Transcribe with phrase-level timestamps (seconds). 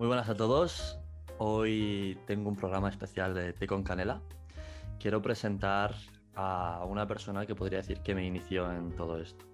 [0.00, 0.98] Muy buenas a todos.
[1.36, 4.22] Hoy tengo un programa especial de Té con Canela.
[4.98, 5.94] Quiero presentar
[6.34, 9.44] a una persona que podría decir que me inició en todo esto.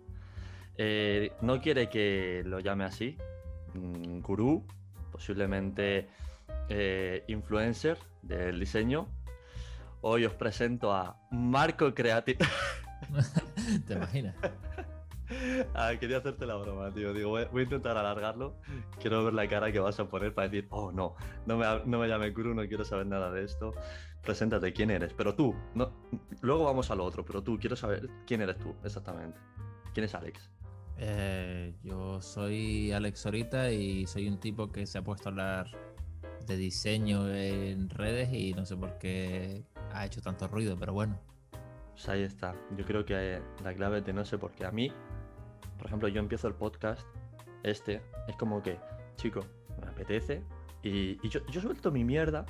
[0.79, 3.17] Eh, no quiere que lo llame así,
[3.75, 4.65] mm, gurú,
[5.11, 6.11] posiblemente
[6.69, 9.09] eh, influencer del diseño.
[10.01, 12.39] Hoy os presento a Marco Creative.
[13.89, 14.37] ¿Te imaginas?
[15.75, 17.13] Ah, quería hacerte la broma, tío.
[17.13, 18.57] Digo, voy, voy a intentar alargarlo.
[19.01, 21.99] Quiero ver la cara que vas a poner para decir, oh no, no me, no
[21.99, 23.73] me llame Guru, no quiero saber nada de esto.
[24.23, 25.13] Preséntate, ¿quién eres?
[25.13, 25.93] Pero tú, no,
[26.41, 29.39] luego vamos a lo otro, pero tú, quiero saber quién eres tú, exactamente.
[29.95, 30.51] ¿Quién es Alex?
[30.99, 35.67] Eh, yo soy Alex Orita y soy un tipo que se ha puesto a hablar
[36.47, 41.19] de diseño en redes y no sé por qué ha hecho tanto ruido, pero bueno.
[41.93, 42.55] Pues ahí está.
[42.77, 44.67] Yo creo que la clave de no sé por qué.
[44.67, 44.93] A mí,
[45.77, 47.07] por ejemplo, yo empiezo el podcast,
[47.63, 48.79] este, es como que,
[49.17, 49.41] chico,
[49.81, 50.43] me apetece
[50.83, 52.45] y, y yo, yo suelto mi mierda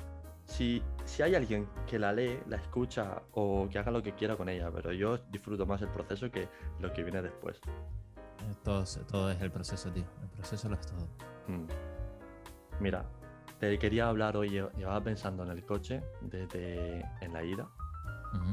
[0.45, 4.37] si, si hay alguien que la lee, la escucha o que haga lo que quiera
[4.37, 6.47] con ella, pero yo disfruto más el proceso que
[6.79, 7.59] lo que viene después.
[8.17, 10.05] Eh, Todo, es- todo es el proceso, tío.
[10.21, 11.07] El proceso lo es todo.
[11.47, 11.67] Mm.
[12.79, 13.05] Mira,
[13.59, 17.67] te quería hablar hoy, lle- llevaba pensando en el coche desde en la ida,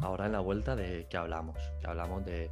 [0.03, 2.51] ahora en la vuelta de que hablamos, que hablamos de...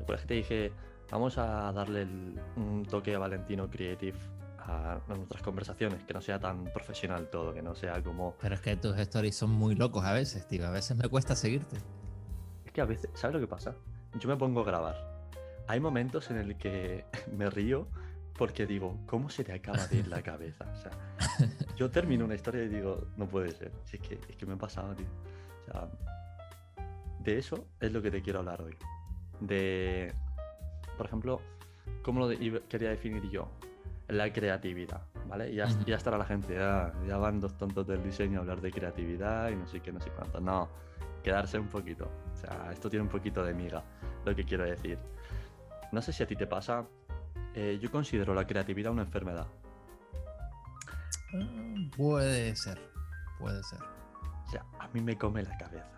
[0.00, 0.72] Recuerdas que te dije,
[1.14, 4.18] vamos a darle el- un toque a Valentino Creative
[4.58, 8.34] a, a nuestras conversaciones, que no sea tan profesional todo, que no sea como...
[8.40, 10.66] Pero es que tus stories son muy locos a veces, tío.
[10.66, 11.76] A veces me cuesta seguirte.
[12.64, 13.76] Es que a veces, ¿sabes lo que pasa?
[14.18, 14.96] Yo me pongo a grabar.
[15.68, 17.04] Hay momentos en el que
[17.36, 17.86] me río
[18.36, 20.64] porque digo, ¿cómo se te acaba de ir la cabeza?
[20.72, 20.90] O sea,
[21.76, 23.70] yo termino una historia y digo, no puede ser.
[23.84, 25.06] Si es que, es que me ha pasado, tío.
[25.60, 25.88] O sea,
[27.20, 28.74] de eso es lo que te quiero hablar hoy.
[29.40, 30.12] De,
[30.96, 31.40] por ejemplo,
[32.02, 33.48] ¿cómo lo de- quería definir yo?
[34.08, 35.50] La creatividad, ¿vale?
[35.50, 38.70] Y ya, estará la gente, ya, ya van dos tontos del diseño a hablar de
[38.70, 40.40] creatividad y no sé qué, no sé cuánto.
[40.40, 40.68] No,
[41.22, 42.10] quedarse un poquito.
[42.32, 43.82] O sea, esto tiene un poquito de miga,
[44.24, 44.98] lo que quiero decir.
[45.90, 46.84] No sé si a ti te pasa,
[47.54, 49.46] eh, yo considero la creatividad una enfermedad.
[51.34, 52.78] Ah, Puede ser.
[53.38, 53.78] Puede ser.
[54.46, 55.88] O sea, a mí me come la cabeza.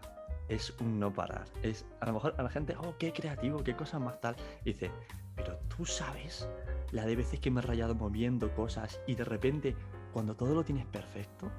[0.49, 1.47] Es un no parar.
[1.62, 4.37] Es, a lo mejor a la gente, oh, qué creativo, qué cosa más tal.
[4.65, 4.91] Y dice,
[5.34, 6.49] pero tú sabes
[6.93, 9.77] la de veces que me he rayado moviendo cosas y de repente,
[10.12, 11.51] cuando todo lo tienes perfecto,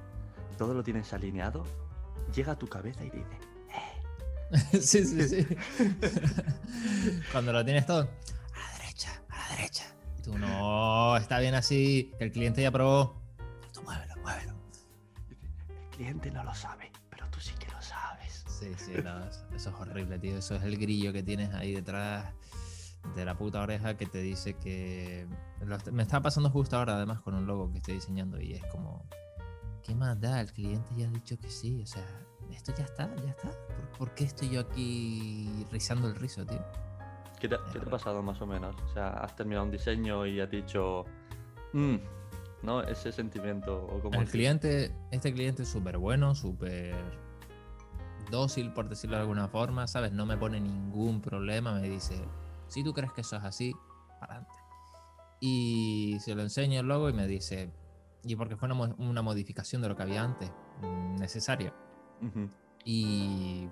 [0.56, 1.64] todo lo tienes alineado,
[2.34, 3.38] llega a tu cabeza y te dice,
[4.80, 5.46] sí, sí, sí.
[7.32, 8.08] Cuando lo tienes todo.
[8.54, 9.84] A la derecha, a la derecha.
[10.18, 12.12] Y tú, no, está bien así.
[12.18, 13.20] Que el cliente ya probó.
[13.72, 14.54] Tú muévelo, muévelo.
[15.68, 16.87] el cliente no lo sabe,
[18.58, 20.36] Sí, sí, no, eso, eso es horrible, tío.
[20.36, 22.32] Eso es el grillo que tienes ahí detrás
[23.14, 25.26] de la puta oreja que te dice que.
[25.92, 29.04] me está pasando justo ahora, además, con un logo que estoy diseñando y es como.
[29.82, 30.40] ¿Qué más da?
[30.40, 31.80] El cliente ya ha dicho que sí.
[31.80, 32.04] O sea,
[32.50, 33.50] esto ya está, ya está.
[33.50, 36.62] ¿Por, por qué estoy yo aquí rizando el rizo, tío?
[37.40, 38.74] ¿Qué te, qué te ha pasado más o menos?
[38.82, 41.04] O sea, has terminado un diseño y has dicho,
[41.72, 41.96] "Mm",
[42.64, 42.82] ¿no?
[42.82, 43.86] Ese sentimiento.
[43.86, 46.96] O como El cliente, este cliente es súper bueno, súper
[48.30, 50.12] dócil, por decirlo de alguna forma, ¿sabes?
[50.12, 52.22] No me pone ningún problema, me dice,
[52.68, 53.74] si tú crees que eso es así,
[54.20, 54.58] para adelante.
[55.40, 57.72] Y se lo enseño el logo y me dice,
[58.24, 60.50] y porque fue una, mo- una modificación de lo que había antes,
[60.82, 61.72] mm, necesaria.
[62.84, 63.68] Y,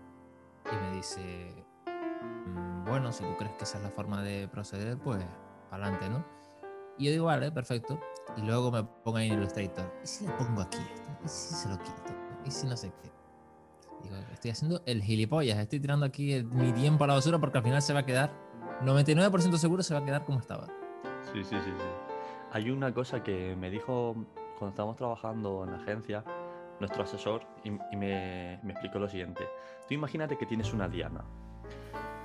[0.73, 1.65] y me dice,
[2.47, 5.25] "Mm, bueno, si tú crees que esa es la forma de proceder, pues
[5.71, 6.25] para adelante, ¿no?
[6.99, 7.99] Y yo digo, vale, perfecto.
[8.37, 9.93] Y luego me pongo ahí en Illustrator.
[10.03, 11.11] ¿Y si le pongo aquí esto?
[11.25, 12.03] ¿Y si se lo quito?
[12.45, 13.13] ¿Y si no sé qué?
[14.33, 15.59] Estoy haciendo el gilipollas.
[15.59, 18.31] Estoy tirando aquí mi tiempo a la basura porque al final se va a quedar,
[18.85, 20.67] 99% seguro se va a quedar como estaba.
[21.33, 21.85] Sí, sí, sí, sí.
[22.53, 24.15] Hay una cosa que me dijo
[24.59, 26.25] cuando estábamos trabajando en la agencia,
[26.81, 29.45] nuestro asesor, y, me, explicó lo siguiente.
[29.89, 31.25] Tú imagínate que tienes una diana.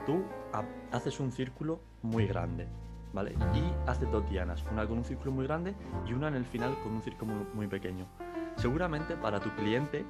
[0.06, 2.68] Tú ha- haces un círculo muy grande,
[3.14, 3.34] ¿vale?
[3.54, 5.76] Y haces dos dianas, una con un círculo muy grande
[6.08, 8.08] y una en el final con un círculo muy pequeño.
[8.56, 10.06] Seguramente para tu cliente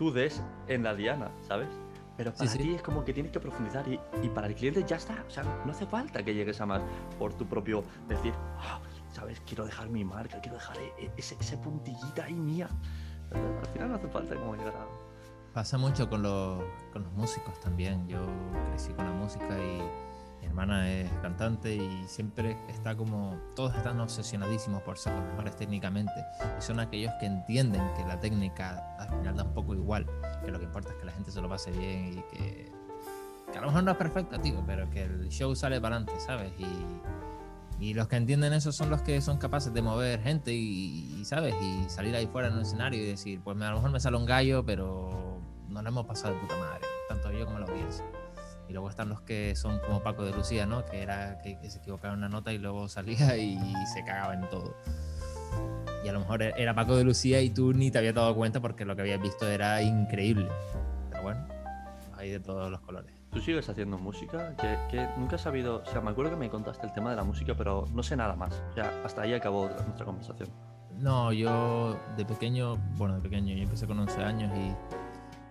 [0.00, 1.68] tú des en la diana, ¿sabes?
[2.16, 2.56] Pero para sí.
[2.56, 5.22] ti es como que tienes que profundizar y, y para el cliente ya está.
[5.28, 6.80] O sea, no hace falta que llegues a más
[7.18, 8.80] por tu propio decir, "Ah,
[9.12, 9.42] ¿sabes?
[9.42, 12.70] Quiero dejar mi marca, quiero dejar e- e- ese, ese puntillita ahí mía.
[13.28, 14.86] Pero al final no hace falta como llegar a...
[15.52, 16.62] Pasa mucho con los,
[16.94, 18.08] con los músicos también.
[18.08, 18.20] Yo
[18.70, 19.82] crecí con la música y
[20.40, 23.38] mi hermana es cantante y siempre está como.
[23.54, 26.12] Todos están obsesionadísimos por ser los mejores técnicamente.
[26.58, 30.06] Y son aquellos que entienden que la técnica al final da un poco igual.
[30.44, 32.72] Que lo que importa es que la gente se lo pase bien y que.
[33.52, 36.20] Que a lo mejor no es perfecta, tío, pero que el show sale para adelante,
[36.24, 36.52] ¿sabes?
[36.58, 36.66] Y.
[37.80, 41.54] Y los que entienden eso son los que son capaces de mover gente y, ¿sabes?
[41.62, 44.18] Y salir ahí fuera en un escenario y decir, pues a lo mejor me sale
[44.18, 48.04] un gallo, pero nos lo hemos pasado de puta madre, tanto yo como la audiencia.
[48.70, 50.84] Y luego están los que son como Paco de Lucía, ¿no?
[50.84, 53.58] Que era que, se equivocaba en una nota y luego salía y
[53.92, 54.76] se cagaba en todo.
[56.04, 58.60] Y a lo mejor era Paco de Lucía y tú ni te habías dado cuenta
[58.60, 60.48] porque lo que habías visto era increíble.
[61.10, 61.46] Pero bueno,
[62.16, 63.12] hay de todos los colores.
[63.32, 64.56] ¿Tú sigues haciendo música?
[64.56, 67.24] Que, nunca he sabido, o sea, me acuerdo que me contaste el tema de la
[67.24, 68.62] música, pero no sé nada más.
[68.70, 70.48] O sea, hasta ahí acabó nuestra conversación.
[70.96, 74.74] No, yo de pequeño, bueno, de pequeño, yo empecé con 11 años y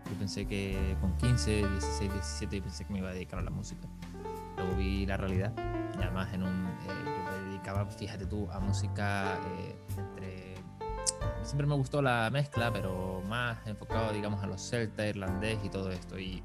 [0.09, 3.43] yo pensé que con 15, 16, 17 yo pensé que me iba a dedicar a
[3.43, 3.87] la música.
[4.57, 5.53] Luego vi la realidad
[5.97, 10.55] y además en un, eh, yo me dedicaba, fíjate tú, a música eh, entre...
[11.43, 15.89] Siempre me gustó la mezcla, pero más enfocado, digamos, a los celta, irlandés y todo
[15.89, 16.19] esto.
[16.19, 16.43] Y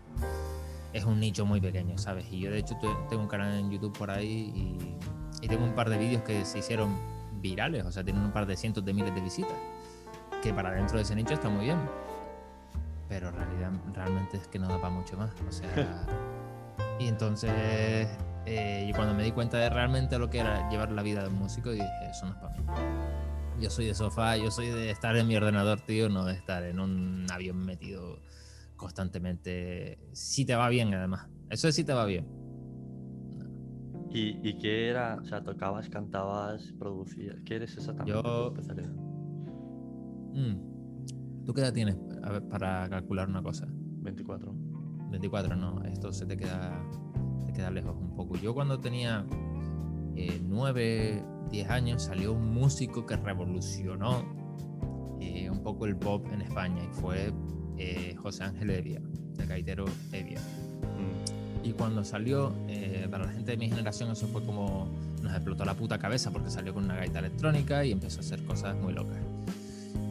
[0.93, 2.27] es un nicho muy pequeño, ¿sabes?
[2.31, 2.77] Y yo de hecho
[3.09, 6.61] tengo un canal en YouTube por ahí y, tengo un par de vídeos que se
[6.61, 6.97] hicieron
[7.43, 9.53] virales, o sea, tienen un par de cientos de miles de visitas,
[10.43, 11.79] que para dentro de ese nicho está muy bien.
[13.09, 16.07] Pero realidad realmente es que no da para mucho más, o sea...
[16.99, 18.09] y entonces
[18.47, 21.39] eh, cuando me di cuenta de realmente lo que era llevar la vida de un
[21.39, 22.65] músico, dije, eso no es para mí.
[23.61, 26.63] Yo soy de sofá, yo soy de estar en mi ordenador, tío, no de estar
[26.65, 28.19] en un avión metido
[28.77, 29.99] constantemente.
[30.13, 31.29] Si te va bien, además.
[31.51, 32.27] Eso sí te va bien.
[34.11, 35.17] ¿Y, ¿Y, qué era?
[35.17, 37.41] O sea, tocabas, cantabas, producías.
[37.45, 38.13] ¿Qué eres exactamente?
[38.23, 38.55] Yo.
[40.35, 41.45] Mm.
[41.45, 41.97] ¿Tú qué edad tienes
[42.51, 43.67] para calcular una cosa?
[43.69, 44.55] 24.
[45.11, 45.83] 24, no.
[45.85, 46.83] Esto se te queda,
[47.47, 48.37] te queda lejos un poco.
[48.37, 49.27] Yo cuando tenía
[50.17, 54.25] eh, 9, 10 años salió un músico que revolucionó
[55.21, 57.33] eh, un poco el pop en España y fue
[57.79, 59.01] eh, José Ángel Evia,
[59.39, 60.41] el gaitero Evia.
[61.65, 64.87] Y cuando salió, eh, para la gente de mi generación, eso fue como
[65.23, 68.45] nos explotó la puta cabeza porque salió con una gaita electrónica y empezó a hacer
[68.45, 69.17] cosas muy locas.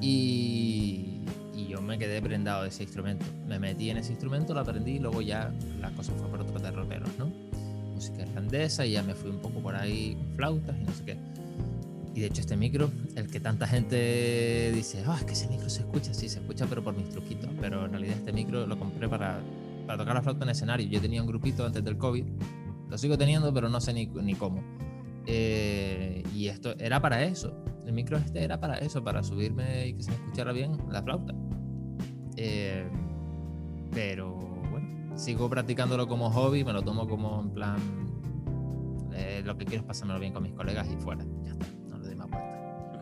[0.02, 1.13] Y,
[1.84, 3.26] me quedé prendado de ese instrumento.
[3.48, 6.62] Me metí en ese instrumento, lo aprendí y luego ya la cosa fue por otros
[6.62, 7.28] derroteros, ¿no?
[7.94, 11.18] Música irlandesa y ya me fui un poco por ahí, flautas y no sé qué.
[12.16, 15.70] Y de hecho este micro, el que tanta gente dice, ah, es que ese micro
[15.70, 17.50] se escucha, sí, se escucha, pero por mis truquitos.
[17.60, 19.40] Pero en realidad este micro lo compré para,
[19.88, 20.88] para tocar la flauta en escenario.
[20.88, 22.26] Yo tenía un grupito antes del COVID,
[22.90, 24.62] lo sigo teniendo, pero no sé ni, ni cómo.
[25.26, 27.54] Eh, y esto era para eso.
[27.86, 31.02] El micro este era para eso, para subirme y que se me escuchara bien la
[31.02, 31.34] flauta.
[32.38, 32.88] Eh,
[33.92, 34.36] pero
[34.72, 37.78] bueno, sigo practicándolo como hobby, me lo tomo como en plan.
[39.14, 41.24] Eh, lo que quiero es pasármelo bien con mis colegas y fuera.
[41.44, 41.66] Ya está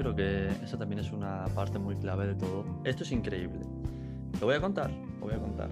[0.01, 2.65] creo que esa también es una parte muy clave de todo.
[2.83, 3.59] Esto es increíble.
[4.39, 5.69] Lo voy a contar, lo voy a contar.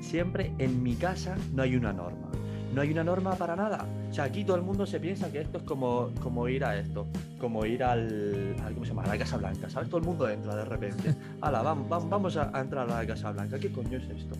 [0.00, 2.30] Siempre en mi casa no hay una norma.
[2.74, 3.86] No hay una norma para nada.
[4.10, 6.78] O sea, aquí todo el mundo se piensa que esto es como, como ir a
[6.78, 7.06] esto,
[7.38, 9.02] como ir al, ¿cómo se llama?
[9.02, 9.88] A la Casa Blanca, ¿sabes?
[9.88, 11.14] Todo el mundo entra de repente.
[11.40, 13.58] Hala, vamos, vamos a, entrar a la Casa Blanca.
[13.58, 14.36] ¿Qué coño es esto?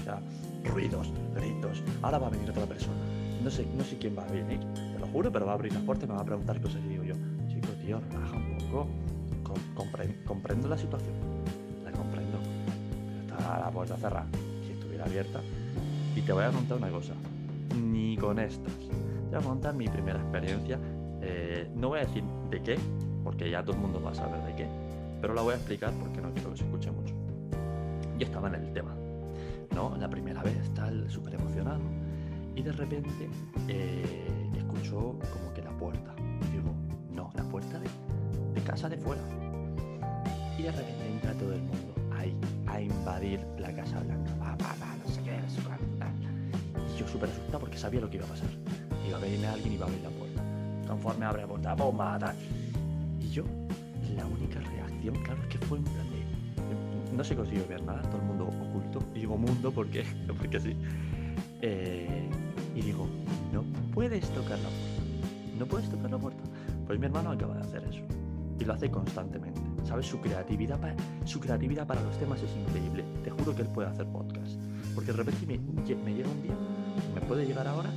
[0.00, 0.18] O sea,
[0.64, 1.82] ruidos, gritos.
[2.02, 2.96] Ahora va a venir otra persona.
[3.42, 5.74] No sé, no sé quién va a venir, te lo juro, pero va a abrir
[5.74, 7.14] la puerta y me va a preguntar cosas y digo yo,
[7.84, 8.88] tío, relaja un poco.
[10.24, 11.14] comprendo la situación,
[11.84, 12.38] la comprendo.
[13.26, 14.26] Pero está la puerta cerrada.
[14.66, 15.40] Si estuviera abierta.
[16.16, 17.12] Y te voy a contar una cosa.
[17.82, 18.72] Ni con estas.
[19.30, 20.78] Voy a contar mi primera experiencia.
[21.22, 22.78] Eh, no voy a decir de qué,
[23.22, 24.68] porque ya todo el mundo va a saber de qué.
[25.20, 27.14] Pero la voy a explicar porque no quiero que se escuche mucho.
[28.18, 28.94] Yo estaba en el tema.
[29.74, 29.96] ¿no?
[29.96, 31.80] La primera vez, tal, súper emocionado.
[32.54, 33.28] Y de repente
[33.68, 36.14] eh, escucho como que la puerta
[37.34, 39.22] la puerta de, casa de fuera.
[40.58, 44.56] Y de repente entra todo el mundo ahí a invadir la Casa Blanca.
[45.04, 45.38] no sé qué,
[46.98, 48.48] yo súper asustado porque sabía lo que iba a pasar.
[49.06, 50.42] Iba a venirme alguien y iba a abrir la puerta.
[50.86, 52.34] Conforme abre la puerta, ¡bomba!
[53.20, 53.44] Y yo,
[54.16, 57.16] la única reacción, claro, es que fue en plan de.
[57.16, 59.00] No se consiguió ver nada, todo el mundo oculto.
[59.14, 60.04] Y digo mundo porque,
[60.38, 60.76] porque sí.
[61.62, 62.28] Eh,
[62.74, 63.06] y digo,
[63.52, 65.58] no puedes tocar la puerta.
[65.58, 66.42] No puedes tocar la puerta.
[66.86, 68.02] Pues mi hermano acaba de hacer eso.
[68.58, 69.60] Y lo hace constantemente.
[69.84, 70.06] ¿Sabes?
[70.06, 73.04] Su creatividad, para, su creatividad para los temas es increíble.
[73.22, 74.58] Te juro que él puede hacer podcast.
[74.94, 76.56] Porque de repente me llega un día,
[77.14, 77.90] me puede llegar ahora,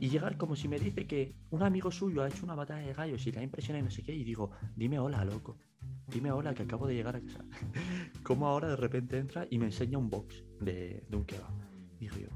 [0.00, 2.92] y llegar como si me dice que un amigo suyo ha hecho una batalla de
[2.92, 4.12] gallos y la impresiona y no sé qué.
[4.14, 5.56] Y digo, dime hola, loco.
[6.08, 7.44] Dime hola, que acabo de llegar a casa.
[8.22, 11.50] como ahora de repente entra y me enseña un box de, de un kebab.
[11.98, 12.28] Digo yo,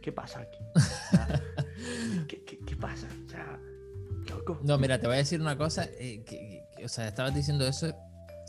[0.00, 0.58] ¿qué pasa aquí?
[2.28, 3.08] ¿qué, qué, pasa?
[3.26, 3.58] O sea,
[4.62, 5.88] no, mira, te voy a decir una cosa.
[5.98, 7.92] Eh, o sea, estabas diciendo eso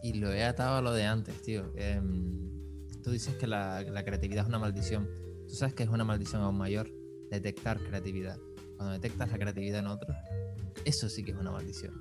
[0.02, 1.74] y lo he atado a lo de antes, tío.
[1.76, 5.10] Em, tú dices que la, creatividad es una maldición.
[5.54, 6.90] Tú sabes que es una maldición aún mayor
[7.30, 8.40] detectar creatividad.
[8.76, 10.18] cuando detectas la creatividad en otros,
[10.84, 11.94] eso sí que es una maldición.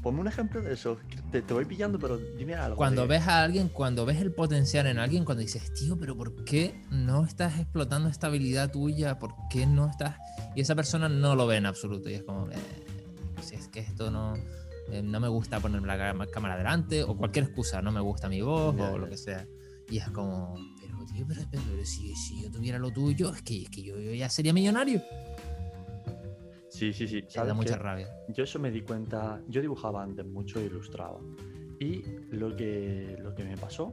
[0.00, 0.96] Ponme un ejemplo de eso.
[1.32, 2.76] Te, te voy pillando, pero dime algo.
[2.76, 6.16] Cuando de- ves a alguien, cuando ves el potencial en alguien, cuando dices, tío, pero
[6.16, 9.18] ¿por qué no estás explotando esta habilidad tuya?
[9.18, 10.14] ¿Por qué no estás...?
[10.54, 12.54] Y esa persona no lo ve en absoluto y es como, "Eh,
[13.42, 14.34] si es que esto no...
[14.92, 18.40] eh, no me gusta ponerme la cámara delante o cualquier excusa, no me gusta mi
[18.40, 19.10] voz Ya, o lo ya.
[19.10, 19.48] que sea.
[19.90, 23.62] Y es como, pero tío, pero, pero- si, si yo tuviera lo tuyo, es que,
[23.62, 25.02] es que yo, yo ya sería millonario.
[26.68, 27.16] Sí, sí, sí.
[27.16, 27.82] Me da ¿sabes mucha qué?
[27.82, 28.08] rabia.
[28.28, 31.18] Yo eso me di cuenta, yo dibujaba antes mucho e ilustraba.
[31.80, 33.92] Y lo que, lo que me pasó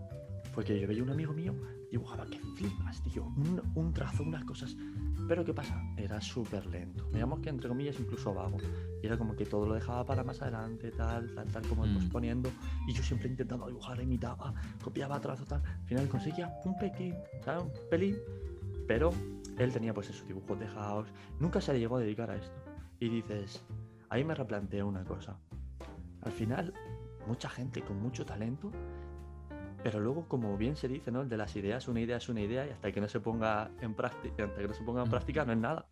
[0.53, 1.55] fue que yo veía un amigo mío,
[1.89, 4.75] dibujaba que flipas, tío, un, un trazo, unas cosas.
[5.27, 5.81] Pero ¿qué pasa?
[5.97, 7.09] Era súper lento.
[7.11, 8.57] Digamos que entre comillas incluso vago.
[9.01, 11.93] Y era como que todo lo dejaba para más adelante, tal, tal, tal, como Mm.
[11.93, 12.49] pues poniendo.
[12.87, 14.53] Y yo siempre intentaba dibujar, imitaba,
[14.83, 15.61] copiaba trazo, tal.
[15.65, 17.63] Al final conseguía un pequeño, ¿sabes?
[17.63, 18.15] Un pelín.
[18.87, 19.11] Pero
[19.57, 21.09] él tenía pues esos dibujos dejados.
[21.39, 22.55] Nunca se llegó a dedicar a esto.
[22.99, 23.61] Y dices,
[24.09, 25.37] ahí me replanteé una cosa.
[26.21, 26.73] Al final,
[27.27, 28.71] mucha gente con mucho talento,
[29.89, 31.21] pero luego, como bien se dice, ¿no?
[31.21, 33.71] El de las ideas, una idea es una idea y hasta que no se ponga
[33.79, 35.85] en práctica, hasta que no se ponga en práctica no es nada.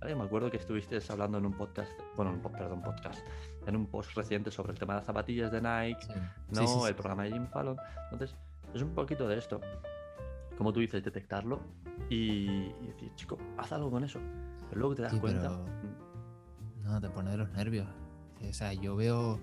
[0.00, 0.16] ¿Vale?
[0.16, 3.24] Me acuerdo que estuviste hablando en un podcast, bueno, en un perdón, podcast,
[3.64, 6.12] en un post reciente sobre el tema de las zapatillas de Nike, Sí.
[6.50, 7.76] no Sí, sí, el programa de Jim Fallon.
[8.10, 8.36] Entonces,
[8.74, 9.60] es un poquito de esto.
[10.58, 11.60] Como tú dices, detectarlo
[12.10, 14.18] y, y decir, chico, haz algo con eso.
[14.70, 15.42] Pero luego te das cuenta.
[15.50, 17.86] pero- mm, No, te pone de los nervios.
[18.48, 19.38] O sea, yo veo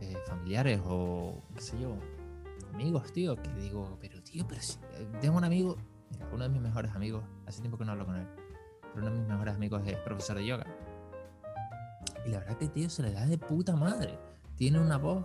[0.00, 1.96] eh, familiares o, qué sé yo,
[2.72, 4.78] amigos, tío, que digo, pero tío, pero si...
[4.94, 5.76] eh, Tengo un amigo,
[6.32, 8.26] uno de mis mejores amigos, hace tiempo que no hablo con él,
[8.94, 10.66] pero uno de mis mejores amigos es profesor de yoga.
[12.26, 14.18] Y la verdad que, tío, se le da de puta madre.
[14.56, 15.24] Tiene una voz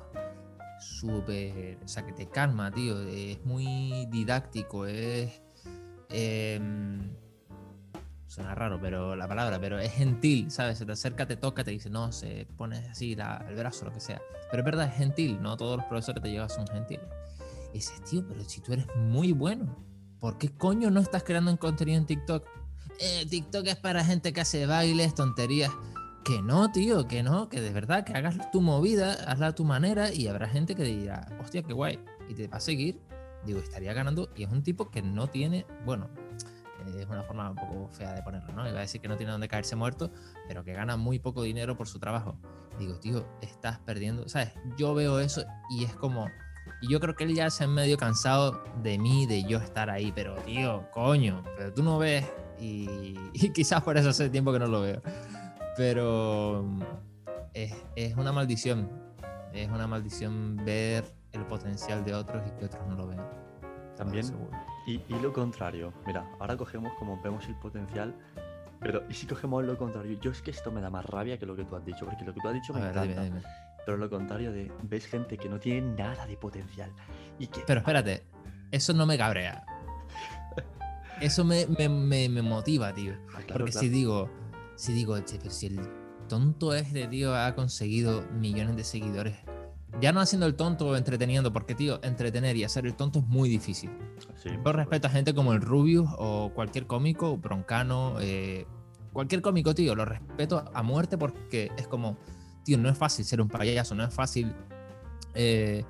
[0.79, 1.77] súper...
[1.83, 3.01] O sea, que te calma, tío.
[3.01, 5.41] Es muy didáctico, es...
[6.09, 7.13] em,
[8.27, 10.79] Suena raro, pero la palabra, pero es gentil, ¿sabes?
[10.79, 13.91] Se te acerca, te toca, te dice, no, se pone así la- el brazo, lo
[13.93, 14.19] que sea.
[14.49, 17.05] Pero es verdad, es gentil, no todos los profesores te llevan son gentiles.
[17.73, 19.75] Y dices, tío, pero si tú eres muy bueno,
[20.19, 22.47] ¿por qué coño no estás creando un contenido en TikTok?
[22.99, 25.71] Eh, TikTok es para gente que hace bailes, tonterías.
[26.23, 29.65] Que no, tío, que no, que de verdad, que hagas tu movida, hazla a tu
[29.65, 31.99] manera y habrá gente que dirá, hostia, qué guay,
[32.29, 33.01] y te va a seguir.
[33.45, 34.29] Digo, estaría ganando.
[34.35, 36.09] Y es un tipo que no tiene, bueno,
[36.97, 38.67] es una forma un poco fea de ponerlo, ¿no?
[38.67, 40.11] Iba a decir que no tiene donde caerse muerto,
[40.47, 42.37] pero que gana muy poco dinero por su trabajo.
[42.79, 44.53] Digo, tío, estás perdiendo, ¿sabes?
[44.77, 46.29] Yo veo eso y es como,
[46.83, 49.89] y yo creo que él ya se ha medio cansado de mí, de yo estar
[49.89, 52.25] ahí, pero tío, coño, pero tú no ves
[52.59, 55.01] y, y quizás por eso hace tiempo que no lo veo.
[55.77, 56.81] Pero mm,
[57.53, 58.89] es, es una maldición,
[59.53, 63.21] es una maldición ver el potencial de otros y que otros no lo ven.
[63.95, 64.25] También,
[64.85, 65.93] y, y lo contrario.
[66.05, 68.13] Mira, ahora cogemos como vemos el potencial,
[68.81, 70.19] pero ¿y si cogemos lo contrario?
[70.19, 72.25] Yo es que esto me da más rabia que lo que tú has dicho, porque
[72.25, 73.21] lo que tú has dicho me ver, encanta.
[73.23, 73.41] dime, dime.
[73.85, 76.91] Pero lo contrario de ves gente que no tiene nada de potencial
[77.39, 78.23] y que Pero espérate,
[78.71, 79.65] eso no me cabrea.
[81.21, 83.13] Eso me, me- me- me motiva, tío.
[83.29, 83.79] Ah, claro, Porque claro.
[83.79, 84.29] si digo,
[84.75, 85.79] si digo, che, pero si el
[86.27, 89.35] tonto este tío ha conseguido millones de seguidores,
[90.01, 93.25] ya no haciendo el tonto o entreteniendo, porque tío, entretener y hacer el tonto es
[93.25, 93.91] muy difícil.
[94.41, 98.65] Sí, Yo respeto a gente como el Rubius o cualquier cómico, Broncano, eh,
[99.13, 102.17] cualquier cómico, tío, lo respeto a muerte porque es como,
[102.63, 104.53] tío, no es fácil ser un payaso, no es fácil
[105.35, 105.83] eh,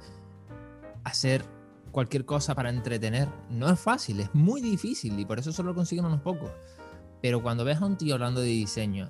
[1.03, 1.43] hacer
[1.91, 3.27] cualquier cosa para entretener.
[3.49, 6.51] No es fácil, es muy difícil y por eso solo lo consiguen unos pocos.
[7.21, 9.09] Pero cuando ves a un tío hablando de diseño,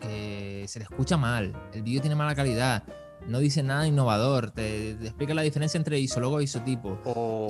[0.00, 2.84] que se le escucha mal, el vídeo tiene mala calidad,
[3.26, 6.98] no dice nada innovador, te, te explica la diferencia entre isólogo e isotipo.
[7.04, 7.48] O-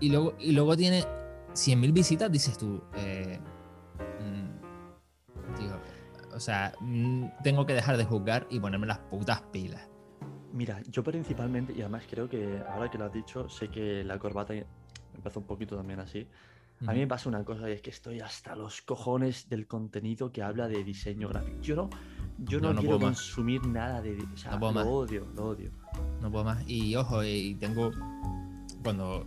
[0.00, 1.02] Y, luego, y luego tiene
[1.54, 3.40] 100.000 visitas, dices tú, eh,
[6.34, 9.88] o sea, mm, tengo que dejar de juzgar y ponerme las putas pilas.
[10.52, 14.18] Mira, yo principalmente, y además creo que ahora que lo has dicho, sé que la
[14.18, 14.54] corbata
[15.14, 16.28] empezó un poquito también así.
[16.86, 20.30] A mí me pasa una cosa y es que estoy hasta los cojones del contenido
[20.32, 21.60] que habla de diseño gráfico.
[21.62, 21.88] Yo no,
[22.38, 23.16] yo no, quiero más.
[23.16, 24.18] consumir nada de.
[24.32, 24.86] O sea, No puedo lo más.
[24.86, 25.70] odio, lo odio.
[26.20, 26.68] No puedo más.
[26.68, 27.90] Y ojo, y tengo.
[28.82, 29.26] Cuando.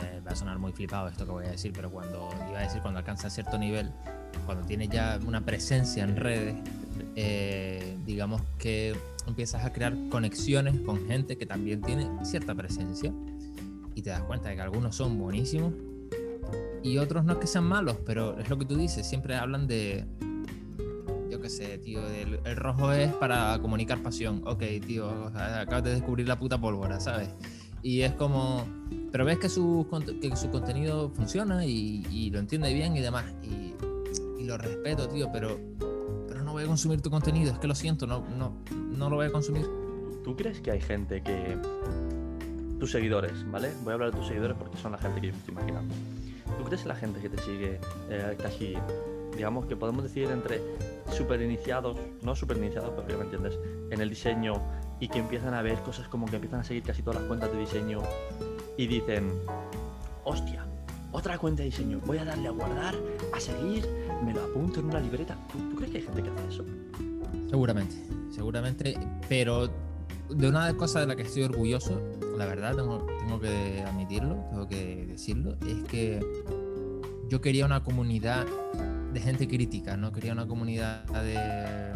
[0.00, 2.28] Eh, va a sonar muy flipado esto que voy a decir, pero cuando.
[2.48, 3.90] Iba a decir cuando alcanza cierto nivel,
[4.44, 6.56] cuando tiene ya una presencia en redes,
[7.14, 13.12] eh, digamos que empiezas a crear conexiones con gente que también tiene cierta presencia.
[13.94, 15.72] Y te das cuenta de que algunos son buenísimos
[16.86, 19.66] y otros no es que sean malos, pero es lo que tú dices, siempre hablan
[19.66, 20.04] de.
[21.28, 24.42] Yo qué sé, tío, el, el rojo es para comunicar pasión.
[24.46, 27.28] Ok, tío, acabas de descubrir la puta pólvora, ¿sabes?
[27.82, 28.64] Y es como.
[29.16, 29.86] Pero ves que su,
[30.20, 33.24] que su contenido funciona y, y lo entiende bien y demás.
[33.42, 33.72] Y,
[34.38, 35.58] y lo respeto, tío, pero,
[36.28, 39.16] pero no voy a consumir tu contenido, es que lo siento, no, no, no lo
[39.16, 39.64] voy a consumir.
[40.22, 41.56] ¿Tú crees que hay gente que...
[42.78, 43.72] Tus seguidores, ¿vale?
[43.84, 45.94] Voy a hablar de tus seguidores porque son la gente que yo me estoy imaginando.
[46.58, 47.80] ¿Tú crees que la gente que te sigue
[48.10, 48.74] eh, casi,
[49.34, 50.60] digamos que podemos decir entre
[51.10, 53.58] super iniciados, no super iniciados, pero ya me entiendes,
[53.90, 54.60] en el diseño
[55.00, 57.50] y que empiezan a ver cosas como que empiezan a seguir casi todas las cuentas
[57.50, 58.02] de diseño
[58.76, 59.32] y dicen,
[60.24, 60.66] hostia,
[61.12, 62.94] otra cuenta de diseño, voy a darle a guardar,
[63.34, 63.86] a seguir,
[64.24, 65.36] me lo apunto en una libreta.
[65.50, 66.64] ¿Tú, tú crees que hay gente que hace eso?
[67.48, 67.96] Seguramente,
[68.30, 69.70] seguramente, pero
[70.28, 72.00] de una cosa de la que estoy orgulloso,
[72.36, 76.20] la verdad, tengo, tengo que admitirlo, tengo que decirlo, es que
[77.28, 78.46] yo quería una comunidad
[79.12, 81.92] de gente crítica, no quería una comunidad de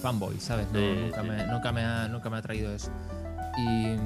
[0.00, 0.66] fanboy, ¿sabes?
[0.72, 1.28] No, Sí, nunca, sí.
[1.28, 2.90] Me, nunca, me ha, nunca me ha traído eso.
[3.58, 3.96] Y,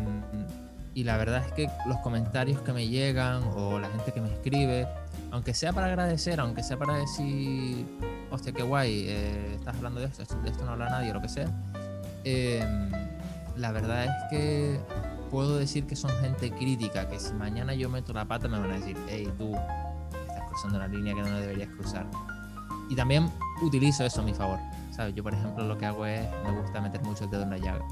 [0.97, 4.33] y la verdad es que los comentarios que me llegan o la gente que me
[4.33, 4.89] escribe,
[5.31, 7.87] aunque sea para agradecer, aunque sea para decir,
[8.31, 11.21] hostia, qué guay, eh, estás hablando de esto, de esto no habla nadie, o lo
[11.21, 11.51] que sea,
[12.25, 12.65] eh,
[13.57, 14.81] la verdad es que
[15.31, 18.71] puedo decir que son gente crítica, que si mañana yo meto la pata me van
[18.71, 19.55] a decir, hey, tú
[20.27, 22.07] estás cruzando una línea que no deberías cruzar.
[22.89, 24.59] Y también utilizo eso a mi favor.
[24.93, 25.15] ¿Sabes?
[25.15, 27.59] Yo, por ejemplo, lo que hago es, me gusta meter mucho el dedo en la
[27.59, 27.85] llaga.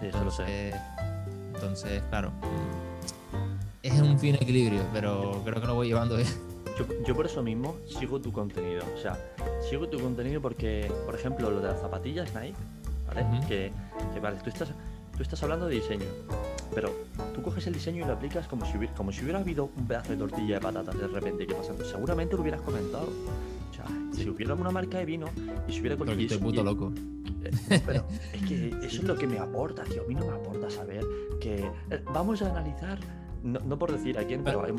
[0.00, 0.70] Sí, eso lo sé.
[0.70, 0.91] Entonces,
[1.62, 2.32] entonces, claro,
[3.84, 6.28] es un fin equilibrio, pero creo que lo voy llevando bien.
[6.76, 8.82] Yo, yo por eso mismo sigo tu contenido.
[8.96, 9.16] O sea,
[9.68, 12.56] sigo tu contenido porque, por ejemplo, lo de las zapatillas Nike,
[13.06, 13.46] ¿vale?
[13.46, 13.70] Que,
[14.12, 14.70] que, vale, tú estás,
[15.16, 16.06] tú estás hablando de diseño,
[16.74, 16.90] pero
[17.34, 19.86] tú coges el diseño y lo aplicas como si hubiera, como si hubiera habido un
[19.86, 21.84] pedazo de tortilla de patatas de repente que pasando.
[21.84, 23.06] Seguramente lo hubieras comentado.
[23.70, 25.26] O sea, si hubiera alguna marca de vino
[25.68, 26.92] y si hubiera estoy puto y- loco.
[27.86, 30.02] Pero es que eso es lo que me aporta, tío.
[30.02, 31.04] A mí no me aporta saber
[31.40, 31.64] que.
[31.90, 32.98] eh, vamos a analizar.
[33.42, 34.64] No, no por decir a quién, pero.
[34.64, 34.72] hay-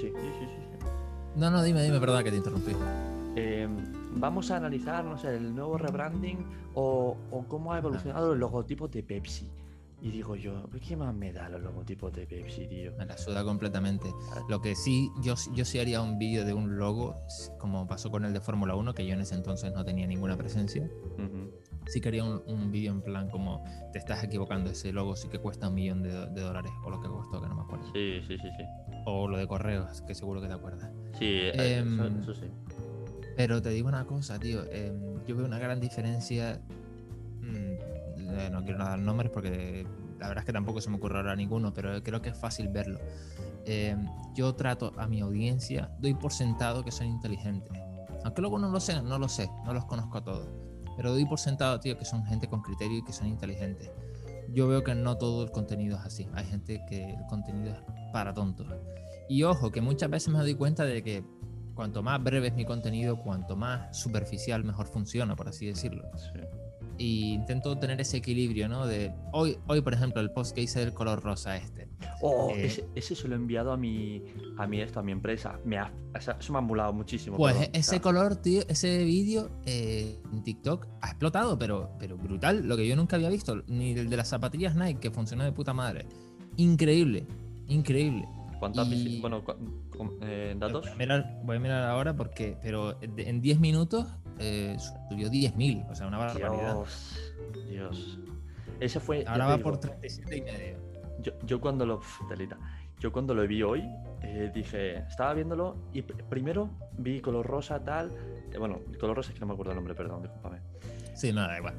[0.00, 0.86] sí, sí, sí, sí.
[1.36, 2.72] No, no, dime, dime, perdón que te interrumpí.
[3.36, 3.68] Eh,
[4.16, 6.38] vamos a analizar, no sé, el nuevo rebranding
[6.74, 9.48] o, o cómo ha evolucionado el logotipo de Pepsi.
[10.00, 12.92] Y digo yo, ¿qué más me da los logotipos de Pepsi, tío?
[12.96, 14.08] Me la suda completamente.
[14.48, 17.16] Lo que sí, yo, yo sí haría un vídeo de un logo,
[17.58, 20.36] como pasó con el de Fórmula 1, que yo en ese entonces no tenía ninguna
[20.36, 20.88] presencia.
[21.14, 21.50] Ujú.
[21.88, 25.28] Sí que haría un, un vídeo en plan como te estás equivocando, ese logo sí
[25.28, 27.86] que cuesta un millón de, de dólares, o lo que costó, que no me acuerdo.
[27.92, 28.64] Sí, sí, sí, sí.
[29.06, 30.90] O lo de correos, que seguro que te acuerdas.
[31.18, 32.46] Sí, eh, eso, Em, eso sí.
[33.36, 34.64] Pero te digo una cosa, tío.
[34.70, 36.60] em, yo veo una gran diferencia.
[37.40, 39.86] mm, eh, no quiero dar nombres porque
[40.18, 42.68] la verdad es que tampoco se me ocurre ahora ninguno, pero creo que es fácil
[42.68, 42.98] verlo.
[43.64, 47.72] Em, yo trato a mi audiencia, doy por sentado que son inteligentes.
[48.24, 50.48] Aunque luego no lo sé, no lo sé, no los conozco a todos.
[50.98, 53.88] Pero doy por sentado, tío, que son gente con criterio y que son inteligentes.
[54.48, 56.28] Yo veo que no todo el contenido es así.
[56.34, 57.78] Hay gente que el contenido es
[58.12, 58.66] para tontos.
[59.28, 61.22] Y ojo, que muchas veces me doy cuenta de que
[61.76, 66.02] cuanto más breve es mi contenido, cuanto más superficial, mejor funciona, por así decirlo.
[66.16, 66.40] sí.
[67.00, 68.86] Y intento tener ese equilibrio, ¿no?
[68.86, 71.88] De hoy, hoy por ejemplo, el post que hice del color rosa este.
[72.20, 74.24] Oh, Eh, ese, ese se lo he enviado a mi,
[74.56, 75.60] a mi, esto, a mi empresa.
[75.64, 77.36] Me ha, eso me ha molado muchísimo.
[77.36, 82.76] Pues ese color, tío, ese vídeo eh, en TikTok ha explotado, pero, pero brutal, lo
[82.76, 85.72] que yo nunca había visto, ni el de las zapatillas Nike, que funcionó de puta
[85.72, 86.06] madre.
[86.56, 87.26] Increíble,
[87.68, 88.26] increíble.
[88.58, 90.82] ¿Cuántas y- Bueno, cu- eh, datos?
[90.86, 94.06] Voy a mirar, voy a mirar ahora porque, pero en 10 minutos
[94.38, 94.76] eh,
[95.08, 96.74] subió 10.000, o sea, una barbaridad.
[96.74, 97.34] Dios,
[97.68, 98.18] Dios.
[98.80, 99.24] Ese fue.
[99.26, 100.78] Ahora va digo, por 37 y medio.
[101.20, 102.00] Yo, yo cuando lo.
[102.28, 102.56] telita.
[103.00, 103.82] Yo cuando lo vi hoy,
[104.22, 104.98] eh, dije.
[104.98, 108.10] Estaba viéndolo y pr- primero vi color rosa, tal.
[108.52, 110.58] eh, bueno, color rosa es que no me acuerdo el nombre, perdón, discúlpame.
[111.14, 111.74] Sí, no, da igual.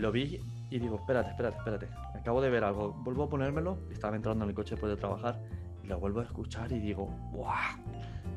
[0.00, 0.38] Lo vi
[0.70, 1.88] y digo, espérate, espérate, espérate.
[2.18, 2.92] Acabo de ver algo.
[3.02, 3.78] Vuelvo a ponérmelo.
[3.90, 5.38] Estaba entrando en el coche después de trabajar.
[5.82, 7.76] Y lo vuelvo a escuchar y digo, ¡buah!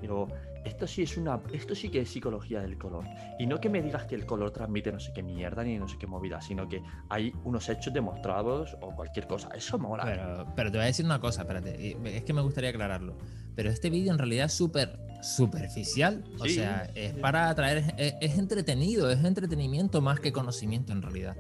[0.02, 0.28] Digo,
[0.66, 1.40] esto sí es una.
[1.54, 3.06] Esto sí que es psicología del color.
[3.40, 5.88] Y no que me digas que el color transmite no sé qué mierda ni no
[5.88, 9.50] sé qué movida, sino que hay unos hechos demostrados o cualquier cosa.
[9.56, 10.04] Eso mola.
[10.06, 11.98] Pero, pero te voy a decir una cosa, espérate.
[12.18, 13.18] Es que me gustaría aclararlo.
[13.56, 16.24] Pero este vídeo en realidad es súper superficial.
[16.40, 17.20] O Sí, sea, es sí.
[17.20, 17.94] para atraer.
[17.98, 21.36] Es, es entretenido, es entretenimiento más que conocimiento en realidad.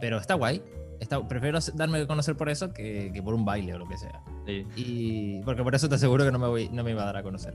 [0.00, 0.62] Pero está guay.
[1.04, 3.98] Está, prefiero darme a conocer por eso que, que por un baile o lo que
[3.98, 4.22] sea.
[4.46, 4.66] Sí.
[4.74, 7.18] Y porque por eso te aseguro que no me, voy, no me iba a dar
[7.18, 7.54] a conocer.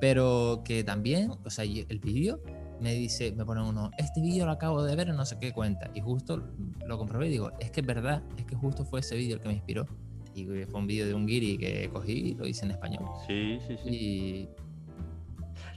[0.00, 2.40] Pero que también, o sea, el vídeo
[2.80, 5.52] me dice, me pone uno, este vídeo lo acabo de ver en no sé qué
[5.52, 5.90] cuenta.
[5.92, 6.40] Y justo
[6.86, 9.42] lo comprobé y digo, es que es verdad, es que justo fue ese vídeo el
[9.42, 9.88] que me inspiró.
[10.36, 13.04] Y fue un vídeo de un guiri que cogí y lo hice en español.
[13.26, 13.88] Sí, sí, sí.
[13.88, 14.48] Y,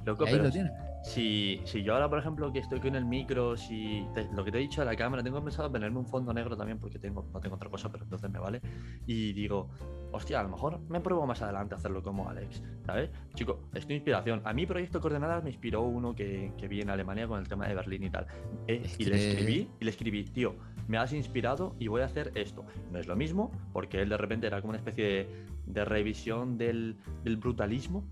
[0.06, 0.71] Loco, y ahí pero lo tienes.
[1.08, 4.52] Si, si yo ahora, por ejemplo, que estoy con el micro, si te- lo que
[4.52, 7.26] te he dicho de la cámara, tengo pensado ponerme un fondo negro también porque tengo,
[7.34, 8.62] no tengo otra cosa, pero entonces me vale.
[9.06, 9.70] Y digo,
[10.12, 13.10] hostia, a lo mejor me pruebo más adelante a hacerlo como Alex, ¿sabes?
[13.36, 14.41] Chico, es tu inspiración.
[14.43, 17.67] A mí, Proyecto Coordenadas me inspiró uno que, que vi en Alemania con el tema
[17.67, 18.28] de Berlín y tal.
[18.67, 20.56] Eh, Es y le que- escribí, y le escribí, tío,
[20.89, 22.65] me has inspirado y voy a hacer esto.
[22.91, 26.58] No es lo mismo, porque él de repente era como una especie de, de revisión
[26.58, 28.04] del, del brutalismo,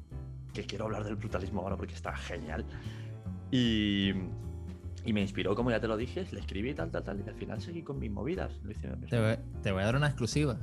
[0.55, 2.65] que quiero hablar del brutalismo ahora porque está genial.
[3.51, 4.09] Y,
[5.05, 7.35] y me inspiró, como ya te lo dije, le escribí tal, tal, tal, y al
[7.35, 8.51] final seguí con mis movidas.
[8.63, 10.57] Lo hice Te voy, te voy a dar una exclusiva.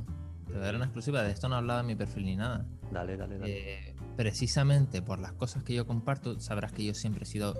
[0.47, 1.23] Te voy a dar una exclusiva.
[1.23, 2.67] De esto no hablaba en mi perfil ni nada.
[2.91, 3.75] Dale, dale, dale.
[3.89, 7.55] Eh, precisamente por las cosas que yo comparto, sabrás que yo siempre he sido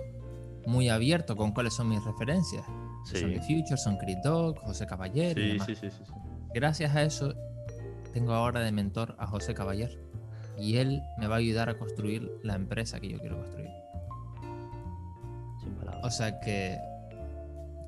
[0.65, 2.65] muy abierto con cuáles son mis referencias.
[3.05, 5.67] sí, Son The Future, son Creed Dog, José Caballero y sí, demás.
[5.67, 6.13] sí, sí, sí, sí.
[6.53, 7.33] Gracias a eso,
[8.13, 9.99] tengo ahora de mentor a José Caballero.
[10.57, 13.69] Y él me va a ayudar a construir la empresa que yo quiero construir.
[15.59, 16.03] Sin palabras.
[16.05, 16.77] O sea que,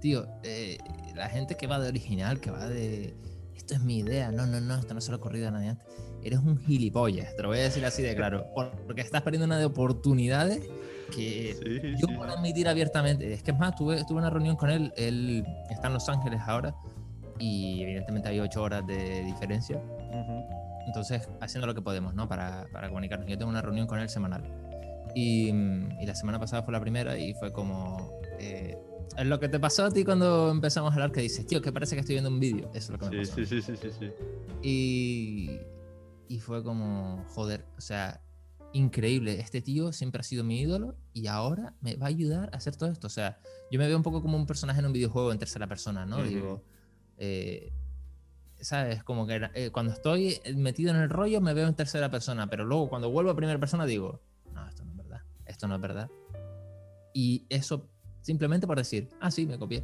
[0.01, 0.77] tío, eh,
[1.15, 3.15] la gente que va de original, que va de
[3.55, 5.69] esto es mi idea, no, no, no, esto no se lo ha ocurrido a nadie
[5.69, 5.85] antes.
[6.23, 8.47] Eres un gilipollas, te lo voy a decir así de claro.
[8.55, 10.67] por- Porque estás perdiendo una de oportunidades
[11.11, 12.13] que Sí, yo sí.
[12.15, 13.31] puedo admitir abiertamente.
[13.31, 16.41] Es que es más, tuve, tuve una reunión con él, él está en Los Ángeles
[16.47, 16.75] ahora
[17.37, 19.77] y evidentemente hay ocho horas de diferencia.
[19.77, 20.43] Ujú.
[20.87, 22.27] Entonces, haciendo lo que podemos, ¿no?
[22.27, 23.27] Para, para comunicarnos.
[23.27, 24.43] Yo tengo una reunión con él semanal.
[25.15, 28.19] Y, mm, y la semana pasada fue la primera y fue como...
[28.39, 28.77] eh,
[29.17, 31.71] es lo que te pasó a ti cuando empezamos a hablar que dices, tío, que
[31.71, 32.69] parece que estoy viendo un vídeo.
[32.73, 33.35] Eso es lo que me Sí, pasó.
[33.35, 34.11] sí, sí, sí, sí, sí.
[34.61, 35.59] Y,
[36.27, 38.21] y fue como, joder, o sea,
[38.73, 39.39] increíble.
[39.39, 42.75] Este tío siempre ha sido mi ídolo y ahora me va a ayudar a hacer
[42.75, 43.07] todo esto.
[43.07, 43.39] O sea,
[43.71, 46.17] yo me veo un poco como un personaje en un videojuego en tercera persona, ¿no?
[46.17, 46.27] Ujú.
[46.27, 46.63] Digo,
[47.17, 47.71] eh,
[48.65, 49.03] ¿sabes?
[49.03, 52.65] Como que eh, cuando estoy metido en el rollo me veo en tercera persona, pero
[52.65, 54.21] luego cuando vuelvo a primera persona digo,
[54.53, 56.09] no, esto no es verdad, esto no es verdad.
[57.13, 57.87] Y eso
[58.21, 59.83] simplemente por decir, ah, sí, me copié.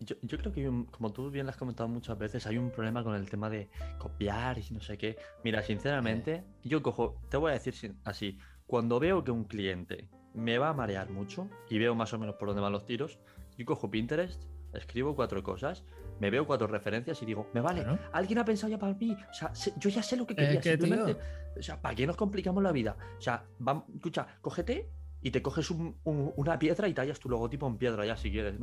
[0.00, 3.02] Yo, yo creo que, como tú bien lo has comentado muchas veces, hay un problema
[3.02, 5.16] con el tema de copiar y no sé qué.
[5.42, 10.58] Mira, sinceramente, yo cojo, te voy a decir así, cuando veo que un cliente me
[10.58, 13.18] va a marear mucho y veo más o menos por dónde van los tiros,
[13.56, 14.42] yo cojo Pinterest,
[14.76, 15.84] escribo cuatro cosas,
[16.20, 17.98] me veo cuatro referencias y digo, me vale, Claro.
[18.12, 20.60] alguien ha pensado ya para mí, o sea, yo ya sé lo que Es quería,
[20.60, 20.70] tío.
[20.72, 21.16] simplemente,
[21.58, 22.96] o sea, ¿para qué nos complicamos la vida?
[23.18, 24.90] O sea, vam- escucha, cógete
[25.22, 28.30] y te coges un- un- una piedra y tallas tu logotipo en piedra ya si
[28.30, 28.54] quieres,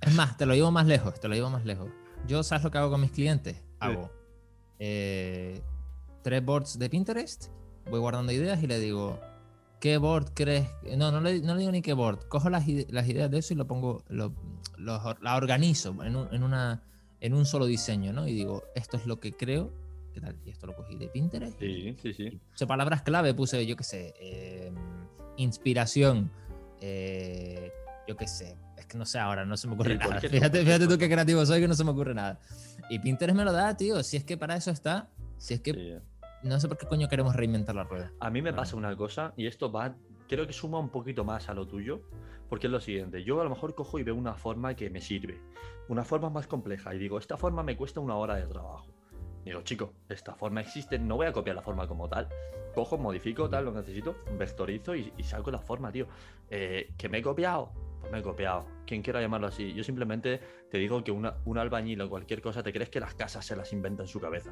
[0.00, 1.88] Es más, te lo llevo más lejos, te lo llevo más lejos.
[2.26, 3.62] Yo, ¿sabes lo que hago con mis clientes?
[3.80, 4.10] Hago
[4.78, 5.60] eh,
[6.22, 7.46] tres boards de Pinterest,
[7.90, 9.18] voy guardando ideas y le digo,
[9.80, 10.68] ¿qué board crees?
[10.96, 12.28] No, no le, no le digo ni qué board.
[12.28, 14.32] Cojo las, ide- las ideas de eso y lo pongo, lo,
[14.78, 16.82] lo la organizo en un, en, una,
[17.20, 18.26] en un solo diseño, ¿no?
[18.28, 19.72] Y digo, esto es lo que creo.
[20.12, 20.36] ¿Qué tal?
[20.46, 21.58] Y esto lo cogí de Pinterest.
[21.58, 22.40] Sí, sí, sí.
[22.52, 24.72] Puse palabras clave, puse, yo qué sé, eh,
[25.36, 26.30] inspiración,
[26.80, 27.70] eh,
[28.08, 30.20] yo qué sé, es que no sé ahora, no se me ocurre Sí, nada.
[30.20, 32.40] Fíjate, fíjate tú qué creativo soy que no se me ocurre nada.
[32.88, 35.72] Y Pinterest me lo da, tío, si es que para eso está, si es que
[35.74, 35.92] Sí.
[36.46, 38.12] No sé por qué coño queremos reinventar la rueda.
[38.20, 38.56] A mí me Bueno.
[38.62, 39.94] pasa una cosa, y esto va,
[40.28, 42.02] creo que suma un poquito más a lo tuyo,
[42.48, 45.00] porque es lo siguiente, yo a lo mejor cojo y veo una forma que me
[45.00, 45.40] sirve,
[45.88, 48.86] una forma más compleja, y digo, esta forma me cuesta una hora de trabajo.
[49.44, 52.28] Digo, chico, esta forma existe, no voy a copiar la forma como tal.
[52.74, 56.08] Cojo, modifico, tal, lo necesito, vectorizo y, y saco la forma, tío.
[56.50, 57.70] Eh, ¿Que me he copiado?
[58.00, 58.66] Pues me he copiado.
[58.86, 59.72] Quien quiera llamarlo así.
[59.72, 63.14] Yo simplemente te digo que una- un albañil o cualquier cosa, te crees que las
[63.14, 64.50] casas se las inventa en su cabeza.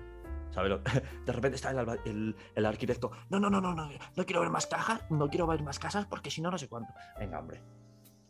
[0.55, 0.79] ¿Sabes?
[1.27, 3.11] De repente está el, el- el arquitecto.
[3.31, 6.07] No, no, no, no, no, no quiero ver más cajas, no quiero ver más casas
[6.07, 6.93] porque si no, no sé cuánto.
[7.19, 7.61] Venga, hombre.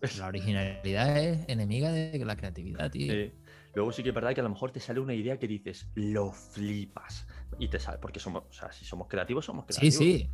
[0.18, 3.12] La originalidad es enemiga de la creatividad, tío.
[3.12, 3.32] Sí.
[3.74, 5.88] Luego sí que es verdad que a lo mejor te sale una idea que dices,
[5.94, 7.26] lo flipas.
[7.58, 10.04] Y te sale, porque somos, o sea, si somos creativos, somos Sí, creativos.
[10.04, 10.30] sí.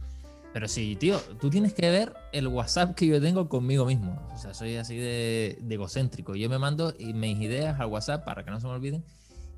[0.53, 4.21] Pero sí, tío, tú tienes que ver el WhatsApp que yo tengo conmigo mismo.
[4.35, 6.35] O sea, soy así de, de egocéntrico.
[6.35, 9.05] Yo me mando mis ideas al WhatsApp para que no se me olviden.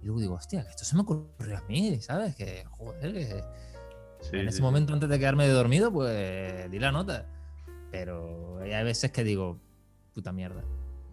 [0.02, 2.34] Y luego digo, hostia, que esto se me ocurrió a mí, ¿sabes?
[2.34, 3.44] Que, joder, que
[4.20, 4.62] Sí, en ese sí.
[4.62, 7.26] momento antes de quedarme dormido, pues di la nota.
[7.90, 9.60] Pero hay veces que digo,
[10.14, 10.62] puta mierda.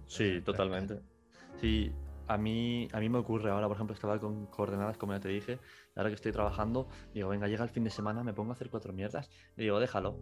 [0.08, 1.02] Sí, totalmente.
[1.60, 1.92] Sí,
[2.28, 5.30] a mí, a mí me ocurre ahora, por ejemplo, estaba con coordenadas, como ya te
[5.30, 5.60] dije,
[5.96, 8.70] ahora que estoy trabajando, digo, venga, llega el fin de semana, me pongo a hacer
[8.70, 10.20] cuatro mierdas, y digo, déjalo.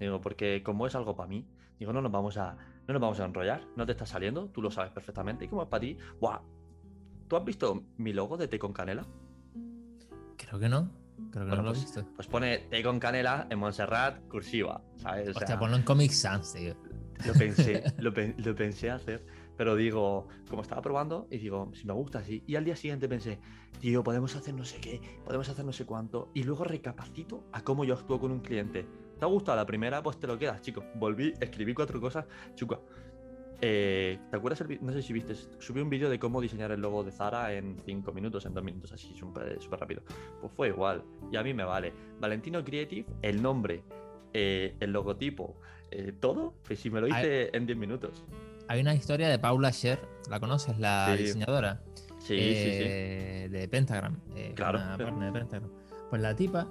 [0.00, 1.46] Digo, porque como es algo para mí,
[1.78, 4.60] digo, no nos vamos a, no nos vamos a enrollar, no te está saliendo, tú
[4.60, 6.40] lo sabes perfectamente, y como es para ti, ¡buah!
[7.28, 9.06] ¿Tú has visto mi logo de té con canela?
[10.36, 10.90] Creo que no.
[11.30, 12.06] Creo que Bueno, no lo he pues, visto.
[12.14, 15.28] Pues pone té con canela en Montserrat, cursiva, ¿sabes?
[15.28, 16.74] O Hostia, sea, ponlo en Comic Sans, tío.
[17.26, 19.24] Lo pensé, lo, pen- lo pensé hacer,
[19.56, 22.42] pero digo, como estaba probando, y digo, si me gusta así.
[22.46, 23.38] Y al día siguiente pensé,
[23.80, 26.30] tío, podemos hacer no sé qué, podemos hacer no sé cuánto.
[26.34, 28.86] Y luego recapacito a cómo yo actúo con un cliente.
[29.18, 30.02] ¿Te ha gustado la primera?
[30.02, 30.84] Pues te lo quedas, chico.
[30.96, 32.26] Volví, escribí cuatro cosas.
[32.54, 32.84] Chico,
[33.60, 34.60] eh, ¿te acuerdas?
[34.60, 37.52] El, no sé si viste, subí un vídeo de cómo diseñar el logo de Zara
[37.52, 40.02] en cinco minutos, en dos minutos, así, súper rápido.
[40.40, 41.02] Pues fue igual.
[41.30, 41.92] Y a mí me vale.
[42.20, 43.82] Valentino Creative, el nombre,
[44.32, 45.56] eh, el logotipo,
[45.90, 48.24] eh, todo, pues si me lo hice en 10 minutos.
[48.68, 50.78] Hay una historia de Paula Scher, ¿la conoces?
[50.78, 51.80] La diseñadora.
[52.18, 53.48] Sí, sí, sí.
[53.48, 54.20] De Pentagram.
[54.54, 54.80] claro.
[54.96, 55.70] de Pentagram.
[56.10, 56.66] Pues la tipa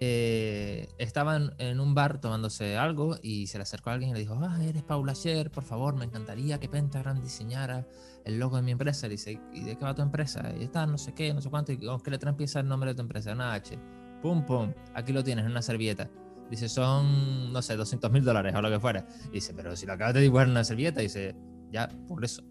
[0.00, 4.20] eh, estaban en un bar tomándose algo y se le acercó a alguien y le
[4.20, 7.86] dijo, ah, eres Paula Scher, por favor, me encantaría que Pentagram diseñara
[8.24, 9.08] el logo de mi empresa.
[9.08, 10.52] Dice, ¿y de qué va tu empresa?
[10.58, 12.90] Y está, no sé qué, no sé cuánto, y con qué letra empieza el nombre
[12.90, 13.78] de tu empresa, una H.
[14.22, 16.08] Pum, pum, aquí lo tienes en una servilleta.
[16.50, 19.06] Dice, son, no sé, 200 mil dólares o lo que fuera.
[19.32, 21.36] dice, pero si lo acabas de dibujar en una servilleta, dice,
[21.70, 22.42] ya, por eso.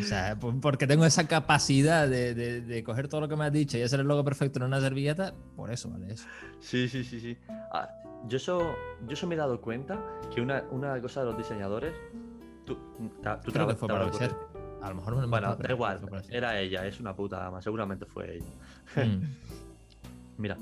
[0.00, 3.76] O sea, porque tengo esa capacidad de, de, coger todo lo que me has dicho
[3.76, 6.26] y hacer el logo perfecto en una servilleta, por eso vale eso.
[6.60, 7.36] Sí, sí, sí, sí.
[7.72, 7.88] Ah,
[8.28, 8.74] yo, eso,
[9.06, 9.98] yo eso me he dado cuenta
[10.34, 11.94] que una, una cosa de los diseñadores.
[12.64, 12.76] Tú,
[13.44, 14.34] tú Creo que fue para ser.
[14.80, 16.00] A lo mejor me Bueno, da igual.
[16.30, 17.60] Era ella, es una puta dama.
[17.60, 19.04] Seguramente fue ella.
[19.04, 19.22] Mm.
[20.38, 20.56] Mira,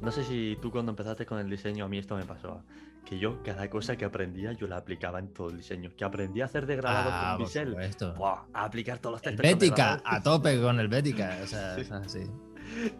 [0.00, 2.62] no sé si tú cuando empezaste con el diseño, a mí esto me pasó
[3.04, 5.90] que yo cada cosa que aprendía yo la aplicaba en todo el diseño.
[5.96, 7.76] Que aprendí a hacer degradado ah, con Bisel.
[8.52, 9.42] A aplicar todos los textos.
[9.42, 11.38] Bética, a tope con el Bética.
[11.42, 12.20] O sea, sí.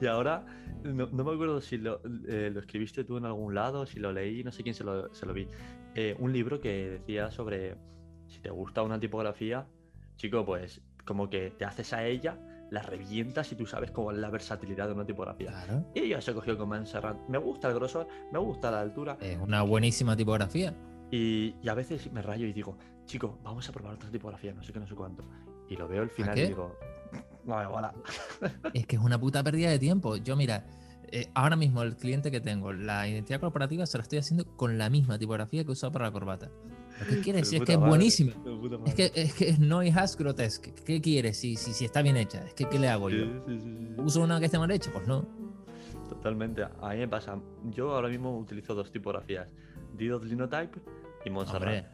[0.00, 0.44] Y ahora,
[0.82, 4.52] no, me acuerdo si eh, lo, escribiste tú en algún lado, si lo leí, no
[4.52, 5.48] sé quién se lo, se lo vi.
[5.94, 7.76] Eh, un libro que decía sobre
[8.26, 9.66] si te gusta una tipografía,
[10.16, 12.38] chico, pues como que te haces a ella
[12.72, 15.52] la revientas y tú sabes cómo es la versatilidad de una tipografía.
[15.94, 17.18] Y yo se cogió con Montserrat.
[17.28, 19.18] Me gusta el grosor, me gusta la altura.
[19.20, 20.74] Es una buenísima tipografía.
[21.10, 24.72] Y, a veces me rayo y digo, chico, vamos a probar otra tipografía, no sé
[24.72, 25.22] qué, no sé cuánto.
[25.68, 26.74] Y lo veo al final y digo,
[27.44, 27.92] no me mola.
[28.72, 30.16] Es que es una puta pérdida de tiempo.
[30.16, 30.64] Yo, mira,
[31.08, 34.78] eh, ahora mismo el cliente que tengo, la identidad corporativa se la estoy haciendo con
[34.78, 36.50] la misma tipografía que he usado para la corbata.
[37.08, 37.48] ¿Qué quieres?
[37.48, 38.32] Si es que es buenísima.
[38.86, 40.72] Es que, es que no has grotesque.
[40.84, 42.44] ¿Qué quieres si, si, si, está bien hecha?
[42.44, 43.26] Es que, ¿qué le hago yo?
[43.98, 44.90] ¿Uso una que esté mal hecha?
[44.92, 45.26] Pues no.
[46.08, 46.62] Totalmente.
[46.62, 47.38] A mí me pasa.
[47.70, 49.48] Yo ahora mismo utilizo dos tipografías:
[49.96, 50.80] Didot Linotype
[51.24, 51.86] y Montserrat.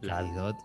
[0.00, 0.56] la Didot.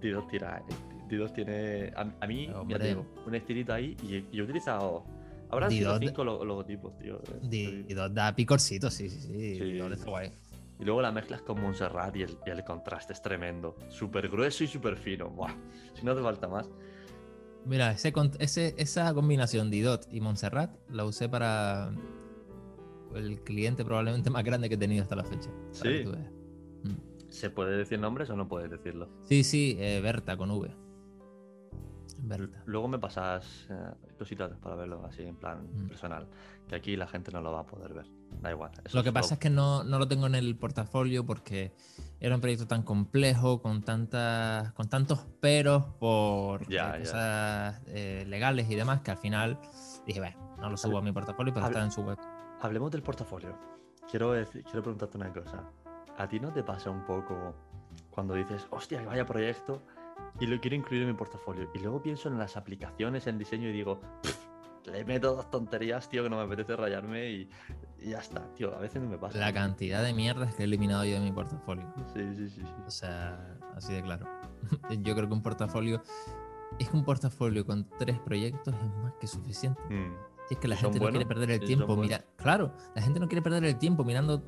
[0.00, 0.62] Didot tira.
[1.08, 1.92] Didot tiene.
[1.94, 5.04] A, mí, ya tengo un estilito ahí y, yo he utilizado.
[5.48, 7.20] Habrán sido cinco logotipos, tío.
[7.42, 9.60] Didot da picorcito, sí, sí, sí.
[9.60, 10.32] Didot está guay.
[10.78, 13.76] Y luego la mezclas con Montserrat y el, contraste es tremendo.
[13.88, 15.30] Súper grueso y súper fino.
[15.30, 15.54] Buah,
[15.94, 16.68] si no hace falta más.
[17.64, 21.92] Mira, ese, ese, esa combinación Didot y Montserrat la usé para
[23.14, 25.50] el cliente probablemente más grande que he tenido hasta la fecha.
[25.70, 26.04] Sí.
[26.82, 27.28] Mm.
[27.28, 29.08] ¿Se puede decir nombres o no puedes decirlo?
[29.24, 30.70] Sí, sí, eh, Berta con V.
[32.64, 33.74] Luego me pasas eh,
[34.18, 35.88] cositas para verlo así en plan mm.
[35.88, 36.26] personal,
[36.68, 38.06] que aquí la gente no lo va a poder ver.
[38.40, 38.70] Da igual.
[38.92, 41.72] Lo que pasa es que no, lo tengo en el portafolio porque
[42.20, 48.74] era un proyecto tan complejo, con tantas, con tantos peros por cosas eh, legales y
[48.74, 49.58] demás, que al final
[50.06, 52.18] dije, bueno, no lo subo a mi portafolio, pero está en su web.
[52.60, 53.58] Hablemos del portafolio.
[54.10, 55.64] Quiero, quiero preguntarte una cosa.
[56.18, 57.54] ¿A ti no te pasa un poco
[58.10, 59.82] cuando dices, hostia, que vaya proyecto?
[60.40, 61.70] y lo quiero incluir en mi portafolio.
[61.74, 64.00] Y luego pienso en las aplicaciones, en diseño y digo,
[64.84, 67.50] le meto dos tonterías, tío, que no me apetece rayarme y,
[68.04, 68.74] ya está, tío.
[68.74, 69.38] A veces no me pasa.
[69.38, 71.92] La cantidad de mierdas que he eliminado yo de mi portafolio.
[72.14, 72.62] Sí, sí, sí.
[72.86, 74.26] O sea, así de claro.
[75.02, 76.02] yo creo que un portafolio.
[76.78, 79.80] Es que un portafolio con tres proyectos es más que suficiente.
[79.88, 80.14] Mm.
[80.50, 81.96] es que la gente no quiere perder el tiempo.
[81.96, 84.42] Mira, claro, la gente no quiere perder el tiempo mirando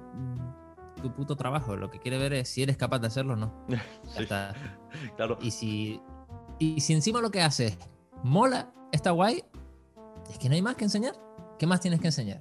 [1.01, 1.77] tu puto trabajo.
[1.77, 3.67] Lo que quiere ver es si eres capaz de hacerlo o no.
[5.17, 5.39] Claro.
[5.41, 6.01] Y si,
[6.59, 7.79] y si encima lo que haces
[8.23, 9.45] mola, está guay,
[10.31, 11.15] es que no hay más que enseñar.
[11.59, 12.41] ¿Qué más tienes que enseñar?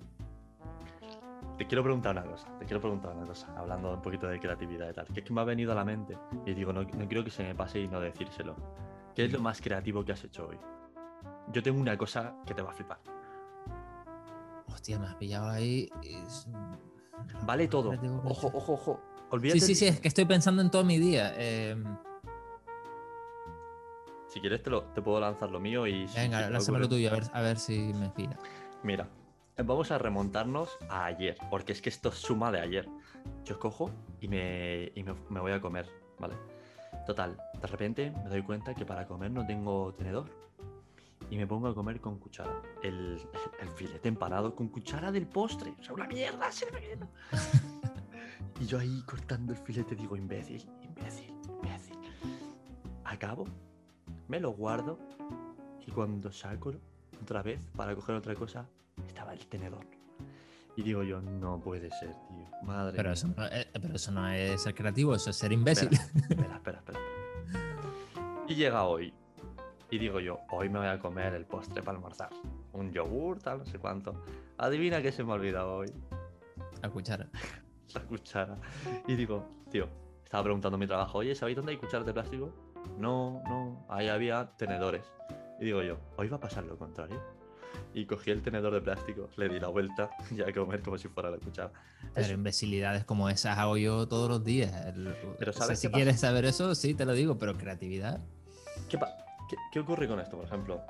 [1.58, 4.90] Te quiero preguntar una cosa, te quiero preguntar una cosa, hablando un poquito de creatividad
[4.92, 6.16] y tal, que es que me ha venido a la mente
[6.46, 8.56] y digo, no, no quiero que se me pase y no decírselo.
[9.16, 10.58] ¿Qué es lo más creativo que has hecho hoy?
[11.52, 13.00] Yo tengo una cosa que te va a flipar.
[14.68, 15.90] Hostia, me has pillado ahí.
[17.44, 17.92] Vale todo.
[18.26, 19.02] Ojo, ojo, ojo.
[19.32, 19.60] Olvídate.
[19.60, 21.34] Sí, sí, sí, es que estoy pensando en todo mi día.
[21.38, 21.84] Em.
[24.28, 26.06] Si quieres te, lo, te, puedo lanzar lo mío y...
[26.14, 28.38] Venga, lánzame tuyo, a ver, a ver si me fila.
[28.84, 29.10] Mira,
[29.64, 32.88] vamos a remontarnos a ayer, porque es que esto suma de ayer.
[33.44, 33.90] Yo cojo
[34.22, 35.88] y me, y me, voy a comer,
[36.20, 36.36] ¿vale?
[37.06, 40.30] Total, de repente me doy cuenta que para comer no tengo tenedor
[41.30, 42.62] y me pongo a comer con cuchara.
[42.84, 43.20] El,
[43.76, 45.74] filete empanado con cuchara del postre.
[45.80, 46.68] O sea, una mierda, se
[48.60, 51.98] Y yo ahí cortando el filete digo, imbécil, imbécil, imbécil.
[53.04, 53.46] Acabo,
[54.28, 55.00] me lo guardo
[55.86, 56.74] y cuando saco
[57.22, 58.68] otra vez para coger otra cosa,
[59.18, 59.86] estaba el tenedor.
[60.76, 62.46] Y digo yo, no puede ser, tío.
[62.62, 63.14] Madre Pero mía.
[63.14, 65.90] eso, no, eh, pero eso no es ser creativo, eso es ser imbécil.
[65.92, 66.14] Espera,
[66.56, 67.00] espera, espera, espera.
[68.48, 69.12] Y llega hoy.
[69.90, 72.30] Y digo yo, hoy me voy a comer el postre para almorzar.
[72.74, 74.24] Un yogur, tal, no sé cuánto.
[74.60, 75.92] Adivina qué se me ha olvidado hoy.
[76.84, 77.28] A cuchara.
[77.96, 78.56] La cuchara.
[79.08, 79.88] Y digo, tío,
[80.24, 82.54] estaba preguntando en mi trabajo, oye, ¿sabéis dónde hay cucharas de plástico?
[83.00, 85.12] No, no, ahí había tenedores.
[85.60, 87.37] Y digo yo, hoy va a pasar lo contrario.
[87.94, 91.08] Y cogí el tenedor de plástico, le di la vuelta y a comer como si
[91.08, 91.72] fuera la cuchara.
[92.14, 94.72] Pero Es- imbecilidades como esas hago yo todos los días.
[94.88, 95.96] El- Pero o sea, ¿sabes si pasa?
[95.96, 98.20] quieres saber eso, sí, te lo digo, pero creatividad.
[98.90, 98.98] ¿Qué,
[99.50, 100.82] qué- qué ocurre con esto, por ejemplo?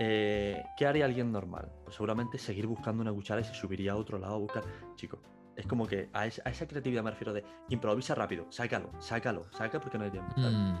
[0.00, 1.70] Eh, ¿Qué haría alguien normal?
[1.84, 4.64] Pues seguramente seguir buscando una cuchara y se subiría a otro lado a buscar.
[4.94, 5.20] Chico,
[5.56, 9.46] es como que a esa, a esa creatividad me refiero de improvisa rápido, sácalo, sácalo,
[9.52, 10.32] saca porque no hay tiempo.
[10.36, 10.52] ¿sabes?
[10.56, 10.76] Mm.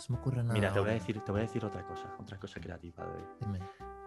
[0.00, 0.54] No se me ocurre nada.
[0.54, 3.04] Mira, te voy, a decir, te voy a decir otra cosa, otra cosa creativa.
[3.04, 3.58] de- Dime.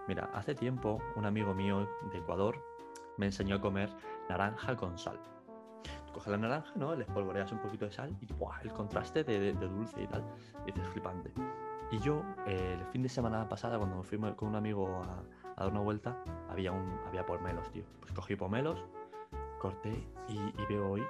[0.08, 2.56] Mira, hace tiempo un amigo mío de Ecuador
[3.18, 3.96] me enseñó a comer
[4.28, 5.20] naranja con sal.
[6.08, 6.96] Tú coges la naranja, ¿no?
[6.96, 8.62] Le espolvoreas un poquito de sal y ¡buah!
[8.64, 10.24] el contraste de, de- de dulce y tal.
[10.66, 11.32] Y dices, flipante.
[11.92, 15.22] Y yo, eh, el fin de semana pasada, cuando me fui con un amigo a,
[15.56, 16.18] a dar una vuelta,
[16.50, 17.84] había, un, había pomelos, tío.
[18.00, 18.84] Pues cogí pomelos,
[19.60, 19.92] corté
[20.28, 21.04] y, y veo hoy,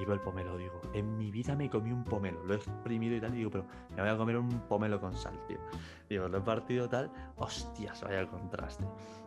[0.00, 0.56] y veo el pomelo.
[0.56, 2.42] Digo, en mi vida me comí un pomelo.
[2.44, 5.14] Lo he exprimido y tal, y digo, pero me voy a comer un pomelo con
[5.14, 5.58] sal, tío.
[6.08, 8.84] Digo, lo he partido tal, hostias, vaya contraste.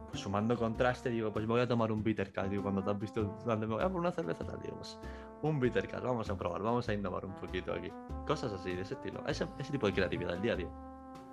[0.10, 2.47] Pues sumando contraste, digo, pues me voy a tomar un bitter Cat.
[2.47, 4.99] Digo, cuando te has visto, cuando me voy a por una cerveza tal, digo, pues
[5.41, 7.91] un bitter Cat, vamos a probar, vamos a innovar un poquito aquí.
[8.27, 9.25] Cosas así, de ese estilo.
[9.27, 10.69] Ese, ese tipo de creatividad del día a día.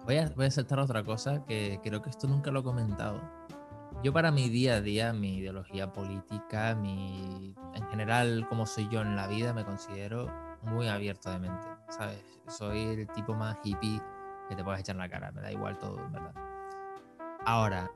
[0.05, 3.21] Voy a, voy a saltar otra cosa que creo que esto nunca lo he comentado.
[4.03, 9.01] Yo para mi día a día, mi ideología política, mi en general como soy yo
[9.01, 12.23] en la vida, me considero muy abierto de mente, ¿sabes?
[12.49, 14.01] Soy el tipo más hippie
[14.49, 16.35] que te puedes echar en la cara, me da igual todo, en verdad.
[17.45, 17.91] Ahora,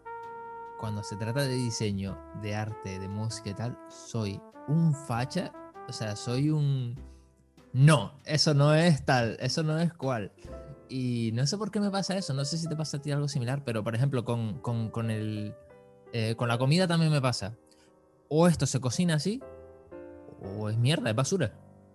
[0.79, 5.53] cuando se trata de diseño, de arte, de música y tal, soy un facha,
[5.89, 6.97] o sea, soy un...
[7.73, 10.33] No, eso no es tal, eso no es cual.
[10.89, 13.11] Y no sé por qué me pasa eso, no sé si te pasa a ti
[13.11, 15.55] algo similar, pero por ejemplo con, con, con el,
[16.13, 17.57] eh, con la comida también me pasa.
[18.29, 19.43] O esto se cocina así,
[20.43, 21.53] o es mierda, es basura.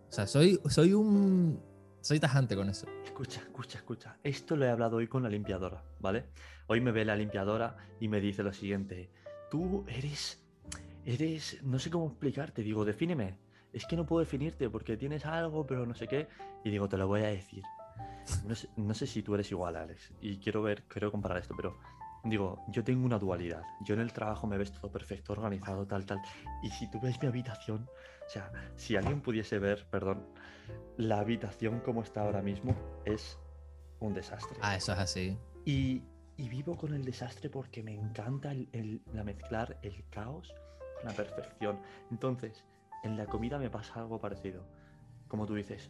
[0.09, 1.61] O sea, soy, soy un...
[2.01, 2.87] Soy tajante con eso.
[3.03, 4.17] Escucha, escucha, escucha.
[4.23, 6.25] Esto lo he hablado hoy con la limpiadora, ¿vale?
[6.67, 9.09] Hoy me ve la limpiadora y me dice lo siguiente.
[9.51, 10.45] Tú eres...
[11.03, 11.61] Eres...
[11.63, 12.61] No sé cómo explicarte.
[12.61, 13.39] Digo, defíneme.
[13.73, 16.27] Es que no puedo definirte porque tienes algo, pero no sé qué.
[16.63, 17.63] Y digo, te lo voy a decir.
[18.45, 20.13] No sé, no sé si tú eres igual, Alex.
[20.21, 21.77] Y quiero ver, quiero comparar esto, pero...
[22.29, 23.63] Digo, yo tengo una dualidad.
[23.81, 26.21] Yo en el trabajo me ves todo perfecto, organizado, tal, tal.
[26.61, 27.87] Y si tú ves mi habitación,
[28.25, 30.25] o sea, si alguien pudiese ver, perdón,
[30.97, 33.39] la habitación como está ahora mismo es
[33.99, 34.57] un desastre.
[34.61, 35.37] Ah, eso es así.
[35.65, 36.03] Y,
[36.35, 40.53] y vivo con el desastre porque me encanta el, el- la mezclar el caos
[40.97, 41.79] con la perfección.
[42.11, 42.65] Entonces,
[43.03, 44.65] en la comida me pasa algo parecido.
[45.27, 45.89] Como tú dices,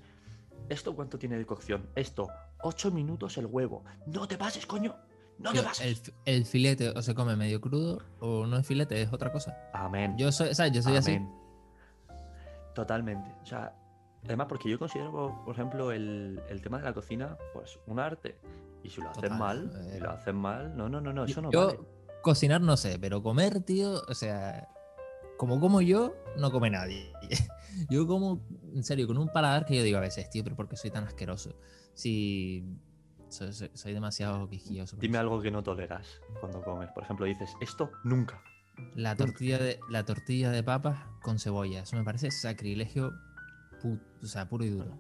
[0.70, 1.90] ¿esto cuánto tiene de cocción?
[1.96, 2.28] Esto,
[2.62, 3.84] 8 minutos el huevo.
[4.06, 4.96] No te pases, coño.
[5.40, 5.86] No te pases.
[5.86, 9.32] el, fi- el filete o se come medio crudo o no es filete, es otra
[9.32, 9.56] cosa.
[9.74, 10.16] Amén.
[10.18, 10.72] Yo soy, ¿sabes?
[10.72, 11.20] Yo soy así.
[12.74, 13.30] Totalmente.
[13.42, 13.74] O sea,
[14.26, 18.40] además porque yo considero, por ejemplo, el, el tema de la cocina, pues un arte.
[18.84, 20.02] Y si lo Total, mal, a si ver.
[20.02, 21.80] lo hacen mal, no, no, no, no, eso no yo vale.
[22.22, 24.70] cocinar no sé, pero comer, tío, o sea,
[25.38, 27.12] como como yo, no come nadie.
[27.92, 28.42] Yo como,
[28.74, 30.90] en serio, con un paladar que yo digo a veces, tío, pero ¿por qué soy
[30.90, 31.54] tan asqueroso?
[31.94, 32.64] Si
[33.30, 34.98] soy, soy- soy demasiado quisquilloso.
[34.98, 35.22] Dime eso.
[35.22, 36.90] algo que no toleras cuando comes.
[36.92, 38.42] Por ejemplo, dices, esto nunca.
[38.96, 43.12] La tortilla de, la tortilla de papas con cebolla, eso me parece sacrilegio,
[43.82, 44.98] pu- o sea, puro y duro.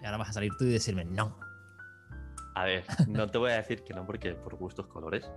[0.00, 1.38] Y ahora vas a salir tú y decirme, no.
[2.54, 5.30] A ver, no te voy a decir que no porque por gustos colores.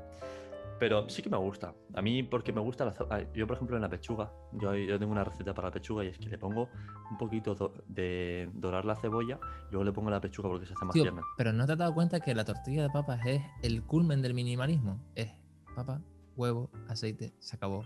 [0.79, 1.73] Pero sí que me gusta.
[1.93, 2.93] A mí porque me gusta la...
[3.33, 6.07] Yo, por ejemplo, en la pechuga, yo, yo tengo una receta para la pechuga y
[6.07, 6.69] es que le pongo
[7.11, 10.73] un poquito do- de dorar la cebolla y luego le pongo la pechuga porque se
[10.73, 11.21] hace más Tío, tierna.
[11.37, 14.33] pero ¿no te has dado cuenta que la tortilla de papas es el culmen del
[14.33, 15.03] minimalismo?
[15.15, 15.33] Es
[15.75, 16.01] papa,
[16.37, 17.83] huevo, aceite, se acabó.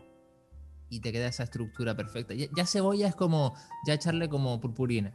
[0.89, 2.35] Y te queda esa estructura perfecta.
[2.35, 3.55] Ya, ya cebolla es como
[3.87, 5.11] ya echarle como purpurina.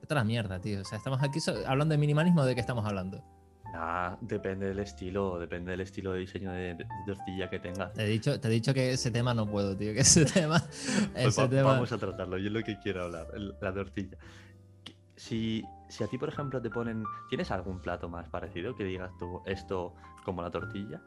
[0.00, 0.80] Esta es la mierda, tío.
[0.80, 3.22] O sea, estamos aquí so- hablando de minimalismo, ¿de qué estamos hablando?
[3.72, 7.92] Nah, depende del estilo, depende del estilo de diseño de, de tortilla que tengas.
[7.94, 9.94] Te he dicho, te he dicho que ese tema no puedo, tío.
[9.94, 10.60] Que ese tema.
[11.12, 11.72] Pues Ese va- tema.
[11.72, 14.18] Vamos a tratarlo, yo es lo que quiero hablar, la tortilla.
[15.16, 17.04] Si, si a ti, por ejemplo, te ponen.
[17.28, 19.94] ¿Tienes algún plato más parecido que digas tú esto
[20.24, 21.00] como la tortilla?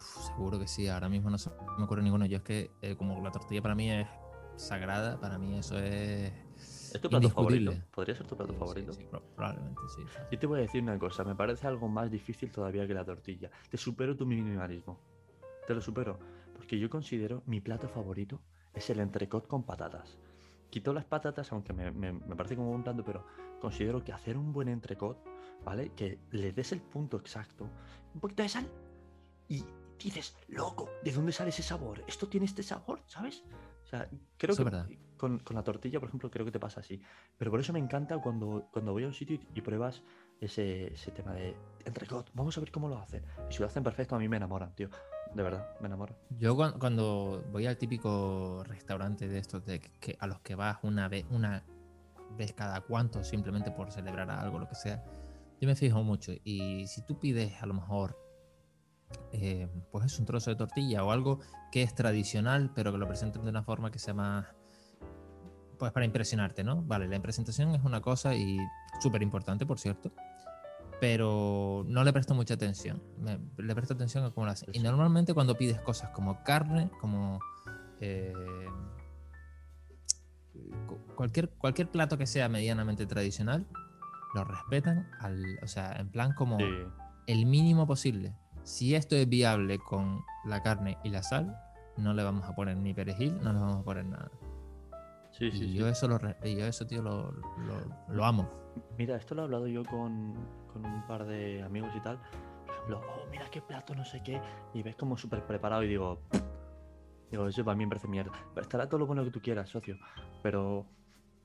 [0.00, 2.26] Uf, seguro que sí, ahora mismo no se me ocurre ninguno.
[2.26, 4.06] Yo es que eh, como la tortilla para mí es
[4.56, 6.32] sagrada, para mí eso es...
[6.96, 7.72] ¿Es tu plato favorito?
[7.92, 8.92] ¿Podría ser tu plato Sí, sí, favorito?
[8.92, 10.02] sí, pro- probablemente sí.
[10.02, 10.18] sí.
[10.32, 13.04] Yo te voy a decir una cosa, me parece algo más difícil todavía que la
[13.04, 13.50] tortilla.
[13.70, 14.98] Te supero tu minimalismo.
[15.66, 16.18] Te lo supero.
[16.54, 18.40] Porque yo considero mi plato favorito
[18.74, 20.18] es el entrecot con patatas.
[20.70, 23.24] Quito las patatas, aunque me, me- me parece como un plato, pero
[23.60, 25.18] considero que hacer un buen entrecot,
[25.64, 25.90] ¿vale?
[25.94, 27.68] Que le des el punto exacto,
[28.14, 28.66] un poquito de sal
[29.48, 29.64] y
[30.02, 32.02] dices, loco, ¿de dónde sale ese sabor?
[32.06, 33.44] Esto tiene este sabor, ¿sabes?
[33.86, 36.80] O sea, creo Eso que con, con la tortilla, por ejemplo, creo que te pasa
[36.80, 37.00] así.
[37.38, 40.02] Pero por eso me encanta cuando, cuando voy a un sitio y, y pruebas
[40.40, 42.28] ese, ese tema de entrecot.
[42.34, 43.24] Vamos a ver cómo lo hacen.
[43.48, 44.90] Y si lo hacen perfecto, a mí me enamoran, tío.
[45.32, 46.16] De verdad, me enamoran.
[46.38, 50.78] Yo cuan- cuando voy al típico restaurante de estos de que- a los que vas
[50.82, 51.62] una vez, una
[52.36, 55.04] vez cada cuánto, simplemente por celebrar algo, lo que sea,
[55.60, 56.32] yo me fijo mucho.
[56.44, 58.18] Y si tú pides a lo mejor,
[59.32, 61.40] eh, pues es un trozo de tortilla o algo
[61.72, 64.46] que es tradicional, pero que lo presenten de una forma que sea más,
[65.78, 66.82] pues para impresionarte, ¿no?
[66.82, 68.58] Vale, la presentación es una cosa y
[69.00, 70.10] súper importante, por cierto.
[71.00, 73.02] Pero no le presto mucha atención.
[73.18, 74.70] Me- le presto atención a cómo lo hacen.
[74.72, 77.38] Y normalmente cuando pides cosas como carne, como
[78.00, 78.32] eh,
[80.86, 83.66] cu- cualquier, cualquier plato que sea medianamente tradicional,
[84.34, 86.64] lo respetan, al, o sea, en plan como Sí,
[87.26, 88.34] el mínimo posible.
[88.66, 91.56] Si esto es viable con la carne y la sal,
[91.96, 94.28] no le vamos a poner ni perejil, no le vamos a poner nada.
[95.30, 95.56] sí, sí.
[95.64, 95.74] y sí.
[95.74, 98.50] yo eso, lo, yo eso, tío, lo, lo- lo amo.
[98.98, 100.34] Mira, esto lo he hablado yo con,
[100.72, 102.18] con un par de amigos y tal.
[102.66, 104.40] Por ejemplo, oh, mira qué plato, no sé qué.
[104.74, 106.20] Y ves como súper preparado y digo,
[107.30, 108.32] digo, eso para mí me parece mierda.
[108.52, 109.96] Pero estará todo lo bueno que tú quieras, socio.
[110.42, 110.84] Pero,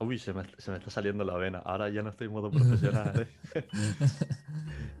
[0.00, 1.60] uy, se me, se me está saliendo la vena.
[1.64, 3.28] Ahora ya no estoy en modo profesional.
[3.54, 3.64] ¿eh?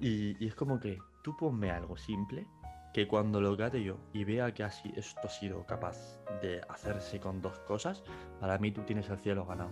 [0.00, 2.46] y, y es como que tú ponme algo simple
[2.92, 5.96] que cuando lo cate yo y vea que así esto ha sido capaz
[6.42, 8.02] de hacerse con dos cosas,
[8.40, 9.70] para mí tú tienes el cielo ganado.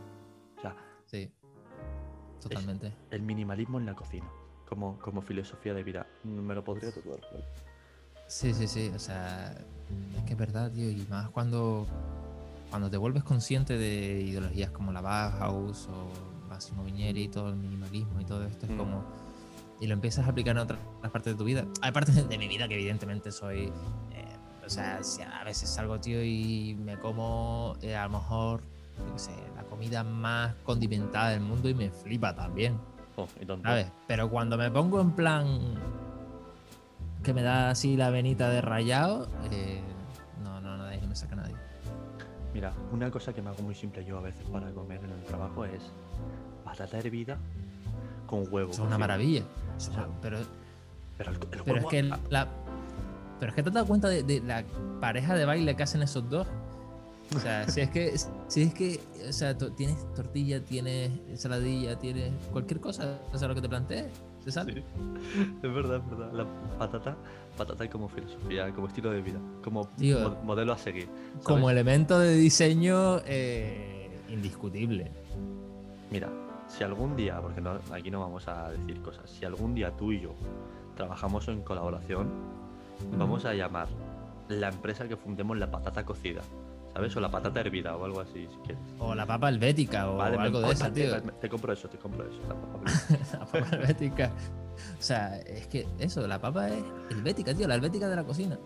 [0.56, 0.74] O sea,
[1.06, 1.30] Sí,
[2.40, 2.92] totalmente.
[3.10, 4.30] el minimalismo en la cocina,
[4.68, 6.06] como, como filosofía de vida.
[6.24, 7.20] Me lo podría tatuar.
[7.32, 7.44] ¿vale?
[8.26, 8.90] Sí, sí, sí.
[8.94, 9.52] O sea,
[10.16, 10.88] es que es verdad, tío.
[10.88, 11.86] Y más cuando,
[12.70, 17.56] cuando te vuelves consciente de ideologías como la Bauhaus o Massimo Viñeri y todo el
[17.56, 18.78] minimalismo y todo esto, es Mm.
[18.78, 19.04] como.
[19.80, 20.78] Y lo empiezas a aplicar en otras
[21.10, 21.64] partes de tu vida.
[21.80, 23.72] Hay partes de mi vida que evidentemente soy.
[24.12, 24.24] eh,
[24.64, 28.60] o sea, si a veces salgo, tío, y me como eh, a lo mejor,
[29.16, 32.78] sé, la comida más condimentada del mundo y me flipa también.
[33.16, 33.68] Oh, y tonto.
[33.68, 33.90] ¿Sabes?
[34.06, 35.74] Pero cuando me pongo en plan
[37.22, 39.80] que me da así la venita de rayado, eh,
[40.44, 41.56] no, no, no, de ahí no me saca nadie.
[42.54, 45.24] Mira, una cosa que me hago muy simple yo a veces para comer en el
[45.24, 45.82] trabajo es
[46.64, 47.38] patata hervida
[48.30, 48.70] con huevo.
[48.70, 49.42] Es una maravilla.
[49.76, 50.38] Eso- O sea, pero,
[51.18, 52.48] Pero el, el pero es que ah, la.
[53.40, 54.64] Pero es que te has dado cuenta de, de la
[55.00, 56.46] pareja de baile que hacen esos dos.
[57.34, 58.12] O sea, si es que,
[58.48, 63.46] si es que, o sea, to- tienes tortilla, tienes ensaladilla, tienes cualquier cosa, o sea,
[63.46, 64.06] lo que te plantees,
[64.44, 64.74] te sale.
[64.74, 64.82] sí,
[65.62, 66.32] es verdad, es verdad.
[66.32, 66.44] La
[66.76, 67.16] patata,
[67.56, 70.36] patata como filosofía, como estilo de vida, como Tío.
[70.42, 71.08] modelo a seguir.
[71.44, 75.12] Como elemento de diseño eh, indiscutible.
[76.10, 76.28] Mira,
[76.76, 80.12] si algún día, porque no- aquí no vamos a decir cosas, si algún día tú
[80.12, 80.34] y yo
[80.96, 82.28] trabajamos en colaboración,
[83.18, 83.88] vamos a llamar
[84.48, 86.42] la empresa que fundemos la patata cocida,
[86.92, 87.14] ¿sabes?
[87.16, 88.82] O la patata hervida o algo así, si quieres.
[88.98, 91.20] O la papa helvética o Vale, algo de esa, te, tío.
[91.22, 92.40] te- te compro eso, te compro eso.
[92.48, 92.80] la papa.
[93.32, 94.30] La papa helvética.
[94.98, 98.58] O sea, es que eso, la papa es helvética, tío, la helvética de la cocina.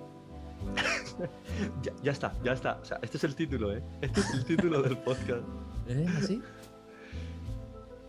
[1.82, 2.78] ya, ya está, ya está.
[2.80, 3.82] O sea, este es el título, ¿eh?
[4.00, 5.42] Este es el título del podcast.
[5.88, 6.42] ¿Es así?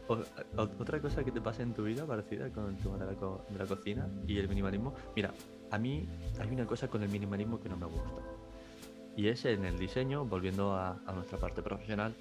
[0.08, 3.06] O- o- otra cosa que te pasa en tu vida parecida con el tema de
[3.08, 4.94] la, co- de la cocina y el minimalismo.
[5.16, 5.34] Mira,
[5.72, 6.08] a mí
[6.40, 8.12] hay una cosa con el minimalismo que no me gusta.
[9.18, 12.14] Y es en el diseño, volviendo a, a nuestra parte profesional,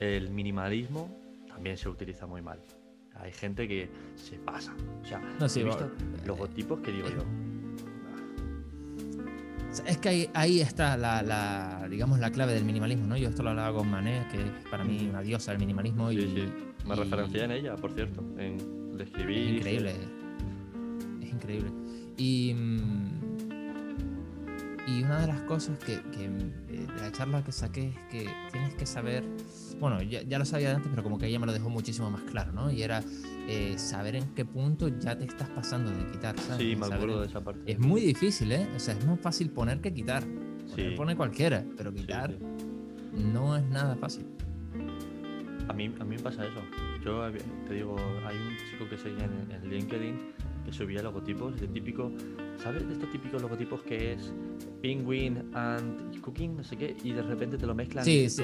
[0.00, 1.08] el minimalismo
[1.46, 2.58] también se utiliza muy mal.
[3.14, 4.74] Hay gente que se pasa.
[5.02, 7.22] O sea, No, sí, he visto va- logotipos que digo yo.
[9.70, 13.16] Sea, Es que ahí, ahí está la, la, digamos, la clave del minimalismo, ¿no?
[13.16, 16.16] Yo esto lo hablaba con Mané, que es para mí una diosa del minimalismo y,
[16.22, 16.52] Sí, sí.
[16.86, 18.58] Me y- referencié en ella, por cierto, en
[18.94, 19.48] el escribir.
[19.50, 19.94] Es increíble.
[21.22, 21.70] Es increíble.
[22.16, 23.06] Y, mm,
[24.88, 28.30] y una de las cosas que, que, eh, de la charla que saqué es que
[28.52, 29.24] tienes que saber,
[29.80, 32.08] bueno, ya, ya lo sabía de antes, pero como que ella me lo dejó muchísimo
[32.10, 32.70] más claro, ¿no?
[32.70, 33.02] Y era
[33.48, 36.58] eh, saber en qué punto ya te estás pasando de quitar, ¿sabes?
[36.64, 37.60] Sí, me acuerdo en- de esa parte.
[37.70, 38.66] Es muy difícil, ¿eh?
[38.76, 40.22] O sea, es más fácil poner que quitar.
[40.70, 40.96] Poner Sí.
[40.96, 43.22] pone cualquiera, pero Sí, quitar sí.
[43.24, 44.26] no es nada fácil.
[45.68, 46.60] A mí, a mí me pasa eso.
[47.04, 47.30] Yo
[47.66, 47.96] te digo,
[48.26, 50.32] hay un chico que seguía en, en LinkedIn
[50.64, 52.10] que subía logotipos de típico,
[52.62, 52.86] ¿sabes?
[52.86, 54.32] De estos típicos logotipos que es
[54.82, 58.04] Penguin and Cooking, no sé qué, y de repente te lo mezclan.
[58.04, 58.42] Sí, sí.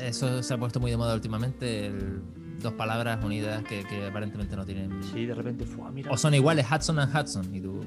[0.00, 2.20] Eso se ha puesto muy de moda últimamente, el-
[2.62, 5.02] dos palabras unidas que, que aparentemente no tienen...
[5.02, 6.10] Sí, de repente, fue, mira.
[6.10, 7.54] O son iguales Hudson and Hudson.
[7.54, 7.80] Y tú...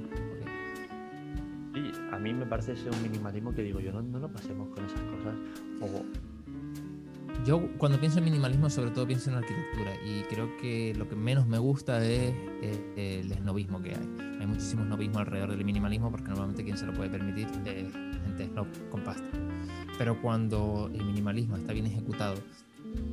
[1.76, 4.70] Y a mí me parece ese un minimalismo que digo yo, no, no lo pasemos
[4.70, 5.36] con esas cosas.
[5.82, 6.04] O
[7.46, 11.16] Yo cuando pienso en minimalismo sobre todo pienso en arquitectura y creo que lo que
[11.16, 14.38] menos me gusta es eh, el snobismo que hay.
[14.40, 17.92] Hay muchísimo snobismo alrededor del minimalismo porque normalmente quien se lo puede permitir es
[18.26, 19.24] gente snob con pasta.
[19.98, 22.36] Pero cuando el minimalismo está bien ejecutado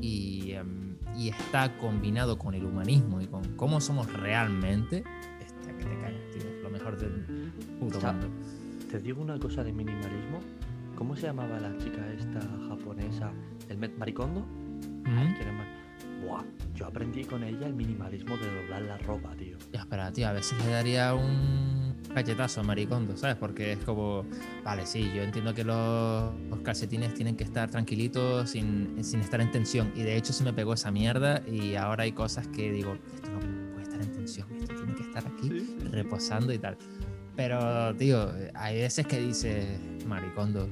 [0.01, 5.05] y, em, y está combinado con el humanismo y con cómo somos realmente,
[5.43, 6.63] hostia, que te cagas, tío.
[6.63, 7.51] Lo mejor del
[7.81, 8.29] puto Está- mundo.
[8.91, 10.41] te digo una cosa de minimalismo.
[10.99, 13.31] ¿Cómo se llamaba la chica esta japonesa?
[13.69, 14.41] ¿El Maricondo?
[14.41, 15.37] Ujú.
[15.37, 15.79] ¿Quién es Mar-
[16.25, 16.43] Buah,
[16.75, 19.57] yo aprendí con ella el minimalismo de doblar la ropa, tío.
[19.73, 23.37] Ya, espera, tío, a veces le daría un cachetazo a Maricondo, ¿sabes?
[23.37, 24.25] Porque es como,
[24.65, 29.41] vale, sí, yo entiendo que los, los calcetines tienen que estar tranquilitos, sin, sin estar
[29.41, 29.93] en tensión.
[29.95, 33.31] Y de hecho se me pegó esa mierda y ahora hay cosas que digo, esto
[33.31, 33.39] no
[33.75, 36.77] puede estar en tensión, esto tiene que estar aquí reposando y tal.
[37.37, 39.65] Pero, tío, hay veces que dices,
[40.05, 40.69] Maricondo,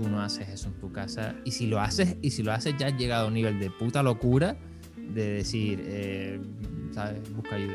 [0.00, 1.34] tú no haces eso en tu casa.
[1.44, 3.70] Y si lo haces, y si lo haces ya has llegado a un nivel de
[3.70, 4.56] puta locura
[4.96, 6.40] de decir, eh,
[6.92, 7.20] ¿sabes?
[7.34, 7.74] Busca ayuda.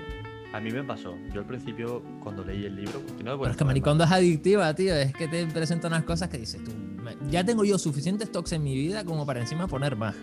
[0.53, 1.13] A mí me pasó.
[1.33, 4.73] Yo al principio, cuando leí el libro, no me Pero es que Maricondo es adictiva,
[4.73, 4.95] tío.
[4.95, 6.71] Es que te presenta unas cosas que dices tú.
[7.03, 10.15] "Me- Ya tengo yo suficientes stocks en mi vida como para encima poner más.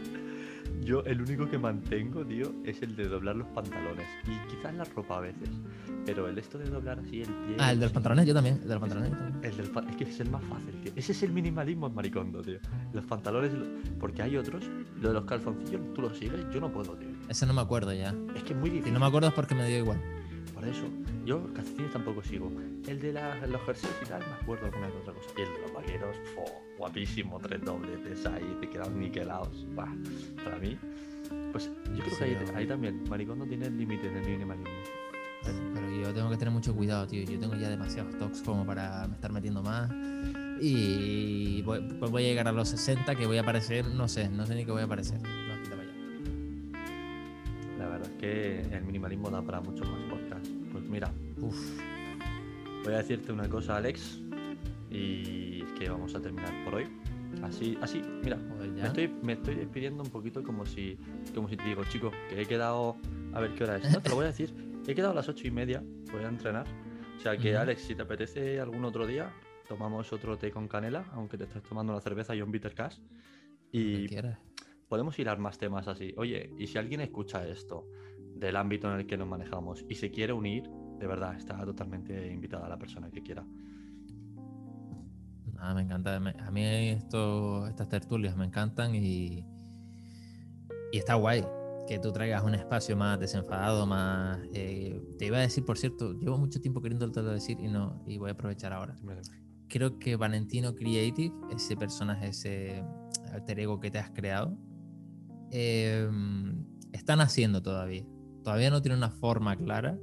[0.85, 4.07] Yo el único que mantengo, tío, es el de doblar los pantalones.
[4.27, 5.49] Y quizás la ropa a veces.
[6.05, 7.57] Pero el esto de doblar así el pie.
[7.59, 8.57] Ah, el de los pantalones, yo también.
[8.57, 9.45] El de los pantalones, también.
[9.45, 10.93] El del es que es el más fácil, tío.
[10.97, 12.59] Ese es el minimalismo en maricondo, tío.
[12.93, 13.67] Los pantalones, lo-
[14.01, 14.65] porque hay otros,
[15.01, 17.09] lo de los calzoncillos, tú lo sigues, yo no puedo, tío.
[17.29, 18.13] Ese no me acuerdo ya.
[18.35, 18.95] Es que es muy Si difícil.
[18.95, 20.01] no me acuerdo es porque me dio igual.
[20.53, 20.83] Por eso,
[21.25, 22.51] yo calcetines tampoco sigo.
[22.87, 25.29] El de la- los jerseys y tal, me acuerdo alguna que otra cosa.
[25.39, 26.45] Y el de los vaqueros, fo,
[26.79, 29.67] guapísimo, tres dobletes ahí, te quedan niquelados.
[29.75, 29.93] Buah,
[30.45, 30.77] para mí,
[31.53, 34.71] pues yo creo Sí, que ahí, también, maricondo tiene el límite del minimalismo.
[35.75, 37.25] Pero yo tengo que tener mucho cuidado, tío.
[37.25, 39.91] Yo tengo ya demasiados stocks como para me estar metiendo más.
[40.61, 44.29] Y voy, pues voy a llegar a los 60 que voy a aparecer, no sé,
[44.29, 45.21] no sé ni qué voy a aparecer.
[45.21, 45.93] No, quita para allá.
[47.79, 50.01] La verdad es que el minimalismo da para muchos más
[50.93, 51.57] mira, Uf,
[52.85, 54.21] voy a decirte una cosa, Alex,
[54.91, 56.87] y es que vamos a terminar por hoy.
[57.43, 60.99] Así, así, mira, Me estoy, me estoy despidiendo un poquito como si,
[61.35, 62.97] como si te digo, chico, que he quedado.
[63.33, 63.91] A ver qué hora es.
[63.91, 64.55] No, te lo voy a decir.
[64.87, 65.83] He quedado a las ocho y media.
[66.13, 66.67] Voy a entrenar.
[67.17, 67.57] O sea que.
[67.57, 69.33] Alex, si te apetece algún otro día,
[69.67, 72.99] tomamos otro té con canela, aunque te estés tomando una cerveza y un bitter cash.
[73.73, 74.09] Y
[74.89, 76.13] podemos ir a más temas así.
[76.19, 77.89] Oye, y si alguien escucha esto
[78.35, 80.69] del ámbito en el que nos manejamos y se quiere unir,
[81.03, 83.45] de verdad, está totalmente invitada la persona que quiera.
[85.53, 86.15] Nada, me encanta.
[86.15, 89.45] a mí esto, estas tertulias me encantan y,
[90.93, 91.45] y está guay
[91.89, 94.39] que tú traigas un espacio más desenfadado, más...
[94.55, 98.19] eh, te iba a decir, por cierto, llevo mucho tiempo queriéndote decir y no y
[98.19, 98.95] voy a aprovechar ahora.
[99.69, 102.85] Creo que Valentino Creative, ese personaje, ese
[103.33, 104.57] alter ego que te has creado,
[105.51, 106.09] eh,
[106.93, 108.07] está naciendo todavía.
[108.45, 109.99] Todavía no tiene una forma clara.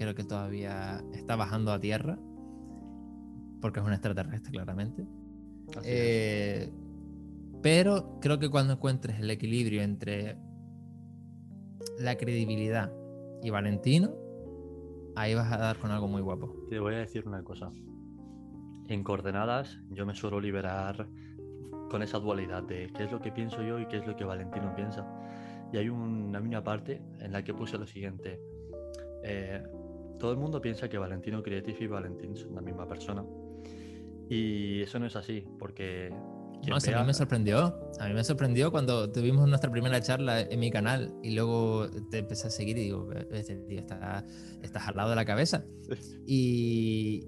[0.00, 2.18] Creo que todavía está bajando a tierra.
[3.60, 5.04] Porque es un extraterrestre, claramente.
[5.84, 6.70] Eh,
[7.62, 10.38] pero creo que cuando encuentres el equilibrio entre
[11.98, 12.90] la credibilidad
[13.42, 14.14] y Valentino,
[15.16, 16.64] ahí vas a dar con algo muy guapo.
[16.70, 17.70] Te voy a decir una cosa.
[18.88, 21.06] En coordenadas yo me suelo liberar
[21.90, 24.24] con esa dualidad de qué es lo que pienso yo y qué es lo que
[24.24, 25.06] Valentino piensa.
[25.74, 28.40] Y hay, un- hay una parte en la que puse lo siguiente.
[29.22, 29.62] Eh,
[30.20, 33.24] todo el mundo piensa que Valentino Creative y Valentín son la misma persona.
[34.28, 36.10] Y eso no es así, porque...
[36.68, 37.74] No, si a vea- mí me sorprendió.
[37.98, 42.18] A mí me sorprendió cuando tuvimos nuestra primera charla en mi canal y luego te
[42.18, 44.24] empecé a seguir y digo, este tío está,
[44.62, 45.64] estás al lado de la cabeza.
[46.26, 47.26] Y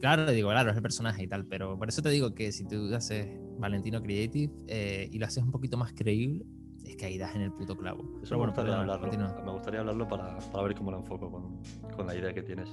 [0.00, 2.66] claro, digo, claro, es el personaje y tal, pero por eso te digo que si
[2.66, 3.26] tú haces
[3.58, 6.44] Valentino Creative eh, y lo haces un poquito más creíble,
[6.84, 8.02] es que ahí das en el puto clavo.
[8.02, 9.00] Eso Pero me bueno, gustaría hablarlo.
[9.08, 9.42] continúa.
[9.44, 11.60] Me gustaría hablarlo para, para ver cómo lo enfoco con,
[11.96, 12.68] con la idea que tienes.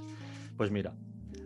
[0.56, 0.94] Pues mira,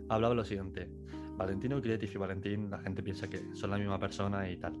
[0.09, 0.89] hablaba lo siguiente.
[1.37, 4.73] Valentino Creative y Valentín, la gente piensa que son la misma persona y tal.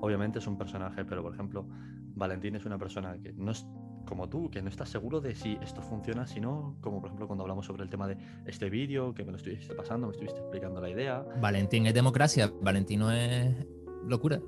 [0.00, 1.66] Obviamente es un personaje, pero por ejemplo,
[2.14, 3.66] Valentín es una persona que no es
[4.06, 7.26] como tú, que no está seguro de si esto funciona, si no, como por ejemplo
[7.26, 8.16] cuando hablamos sobre el tema de
[8.46, 11.24] este vídeo, que me lo estuviste pasando, me estuviste explicando la idea.
[11.40, 13.66] Valentín es democracia, Valentino es
[14.06, 14.40] locura.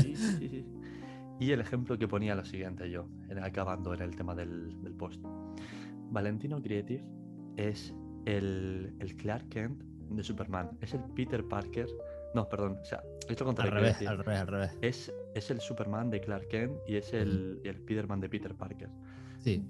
[0.00, 0.66] Sí, sí, sí.
[1.40, 4.94] Y el ejemplo que ponía lo siguiente yo, en- acabando en el tema del, del
[4.94, 5.20] post.
[6.10, 7.02] Valentino Creative
[7.56, 7.94] es
[8.26, 10.70] el, el Clark Kent de Superman.
[10.80, 11.86] Es el Peter Parker.
[12.34, 12.78] No, perdón.
[12.80, 14.78] O sea, es lo Al revés, al revés, al revés.
[14.82, 18.88] Es, es el Superman de Clark Kent y es el, el Peterman de Peter Parker.
[19.38, 19.64] Sí.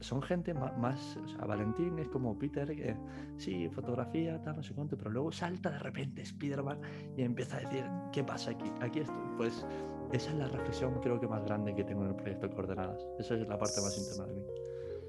[0.00, 2.96] Son gente más, o sea, Valentín es como Peter, que
[3.36, 6.80] sí, fotografía, tal, no sé cuánto, pero luego salta de repente Spider-Man
[7.16, 8.70] y empieza a decir, ¿qué pasa aquí?
[8.80, 9.16] Aquí estoy.
[9.36, 9.66] Pues
[10.12, 13.06] esa es la reflexión creo que más grande que tengo en el proyecto Coordenadas.
[13.18, 14.42] Esa es la parte más interna de mí.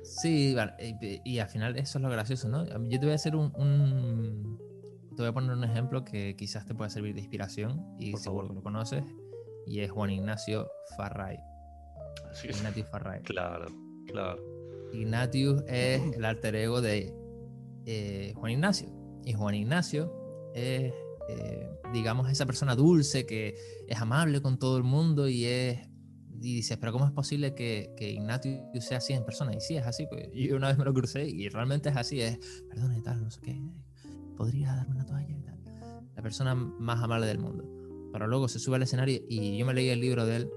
[0.04, 0.56] Sí,
[1.26, 2.66] y, al final eso es lo gracioso, ¿no?
[2.66, 4.58] Yo te voy a hacer un,
[5.16, 8.48] Te voy a poner un ejemplo que quizás te pueda servir de inspiración y seguro
[8.48, 9.04] que lo conoces,
[9.66, 11.38] y es Juan Ignacio Farray.
[12.44, 13.22] Ignatius Farray.
[13.24, 13.68] Claro,
[14.08, 14.38] claro.
[14.94, 17.14] Ignatius es el alter ego de
[17.86, 18.90] eh, Juan Ignacio.
[19.26, 20.14] Y Juan Ignacio
[20.54, 20.94] es,
[21.30, 23.56] eh, digamos, esa persona dulce que
[23.88, 25.90] es amable con todo el mundo y es
[26.40, 29.56] y dices, pero ¿cómo es posible que, que Ignatius sea así en persona?
[29.56, 32.22] Y sí, es así, pues yo una vez me lo crucé y realmente es así,
[32.22, 33.60] es, perdón y tal, no sé qué,
[34.36, 35.58] podría darme una toalla y tal.
[36.16, 37.64] La persona más amable del mundo.
[38.12, 40.50] Pero luego se sube al escenario y yo me leí el libro de él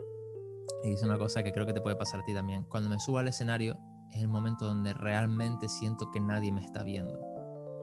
[0.84, 2.64] y dice una cosa que creo que te puede pasar a ti también.
[2.64, 3.78] Cuando me subo al escenario
[4.12, 7.18] es el momento donde realmente siento que nadie me está viendo.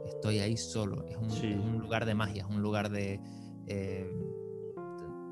[0.06, 3.20] Estoy ahí solo, es un, lugar de magia, es un lugar de...
[3.68, 4.10] Eh,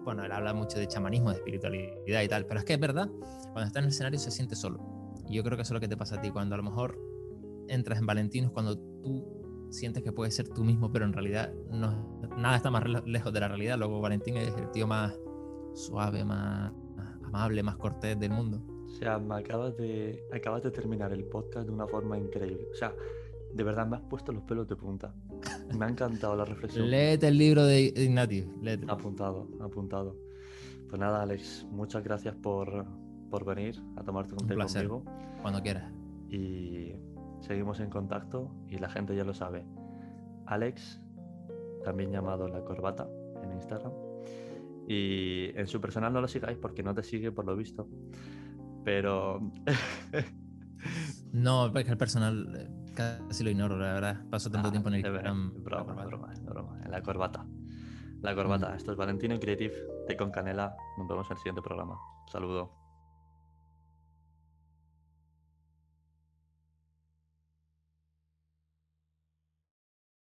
[0.03, 3.09] bueno, él habla mucho de chamanismo, de espiritualidad y tal, pero es que es verdad,
[3.53, 4.79] cuando está en el escenario se siente solo.
[5.27, 6.63] Y yo creo que eso es lo que te pasa a ti, cuando a lo
[6.63, 6.99] mejor
[7.67, 9.35] entras en Valentinos, cuando tú
[9.71, 13.39] sientes que puedes ser tú mismo, pero en realidad no, nada está más lejos de
[13.39, 13.77] la realidad.
[13.77, 15.17] Luego Valentín es el tío más
[15.73, 16.71] suave, más,
[17.23, 18.61] amable, más cortés del mundo.
[18.95, 22.65] O sea, me acabas de, acabas de terminar el podcast de una forma increíble.
[22.71, 22.93] O sea,
[23.53, 25.13] de verdad me has puesto los pelos de punta.
[25.77, 26.89] Me ha encantado la reflexión.
[26.89, 28.47] Léete el libro de Ignatius.
[28.87, 30.15] Apuntado, apuntado.
[30.87, 32.85] Pues nada, Alex, muchas gracias por,
[33.29, 35.03] por venir a tomarte un, té conmigo.
[35.41, 35.91] Cuando quieras.
[36.29, 36.93] Y
[37.41, 39.65] seguimos en contacto y la gente ya lo sabe.
[40.45, 41.01] Alex,
[41.83, 43.09] también llamado La Corbata
[43.43, 43.91] en Instagram.
[44.87, 47.89] Y en su personal no lo sigáis porque no te sigue por lo visto.
[48.85, 49.41] Pero...
[51.33, 54.23] no, porque el personal eh, Casi lo ignoro, la verdad.
[54.29, 55.63] Paso tanto ah, tiempo en el Instagram.
[55.63, 56.79] Broma, broma, broma.
[56.83, 57.45] En la corbata.
[58.21, 58.69] La corbata.
[58.69, 58.75] Mm.
[58.75, 59.75] Esto es Valentino Creative,
[60.07, 60.75] té con canela.
[60.97, 61.97] Nos vemos en el siguiente programa.
[62.31, 62.84] Saludo.